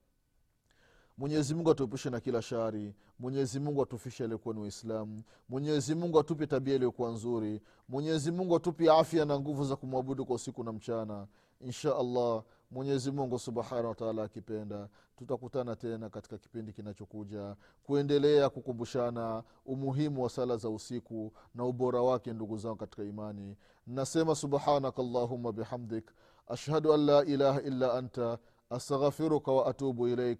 mwenyezi 1.21 1.55
mungu 1.55 1.71
atuepushe 1.71 2.09
na 2.09 2.19
kila 2.19 2.41
shari. 2.41 2.93
Mwenyezi 3.19 3.59
mungu 3.59 3.81
atufishe 3.81 4.23
aliokuwa 4.23 4.55
ni 4.55 4.61
waislamu. 4.61 5.23
Mwenyezi 5.49 5.95
mungu 5.95 6.19
atupe 6.19 6.47
tabia 6.47 6.75
iliyokuwa 6.75 7.11
nzuri. 7.11 7.61
Mwenyezi 7.89 8.31
mungu 8.31 8.55
atupe 8.55 8.91
afya 8.91 9.25
na 9.25 9.39
nguvu 9.39 9.63
za 9.63 9.75
kumwabudu 9.75 10.25
kwa 10.25 10.35
usiku 10.35 10.63
na 10.63 10.71
mchana. 10.71 11.27
Insha 11.59 11.95
allah 11.97 12.43
mwenyezi 12.71 13.11
mungu 13.11 13.39
subhanahu 13.39 13.87
wataala 13.87 14.23
akipenda 14.23 14.87
tutakutana 15.17 15.75
tena 15.75 16.09
katika 16.09 16.37
kipindi 16.37 16.73
kinachokuja 16.73 17.55
kuendelea 17.83 18.49
kukumbushana 18.49 19.43
umuhimu 19.65 20.23
wa 20.23 20.29
sala 20.29 20.57
za 20.57 20.69
usiku 20.69 21.33
na 21.55 21.65
ubora 21.65 22.01
wake 22.01 22.33
ndugu 22.33 22.57
zangu 22.57 22.75
katika 22.75 23.03
imani. 23.03 23.57
Nasema 23.87 24.35
subhanaka 24.35 25.03
llahuma 25.03 25.51
bihamdik. 25.51 26.11
Ashhadu 26.47 26.93
an 26.93 27.05
la 27.05 27.25
ilaha 27.25 27.61
illa 27.61 27.93
anta. 27.93 28.37
Astaghfiruka 28.69 29.51
wa 29.51 29.65
atubu 29.65 30.07
ilaik 30.07 30.39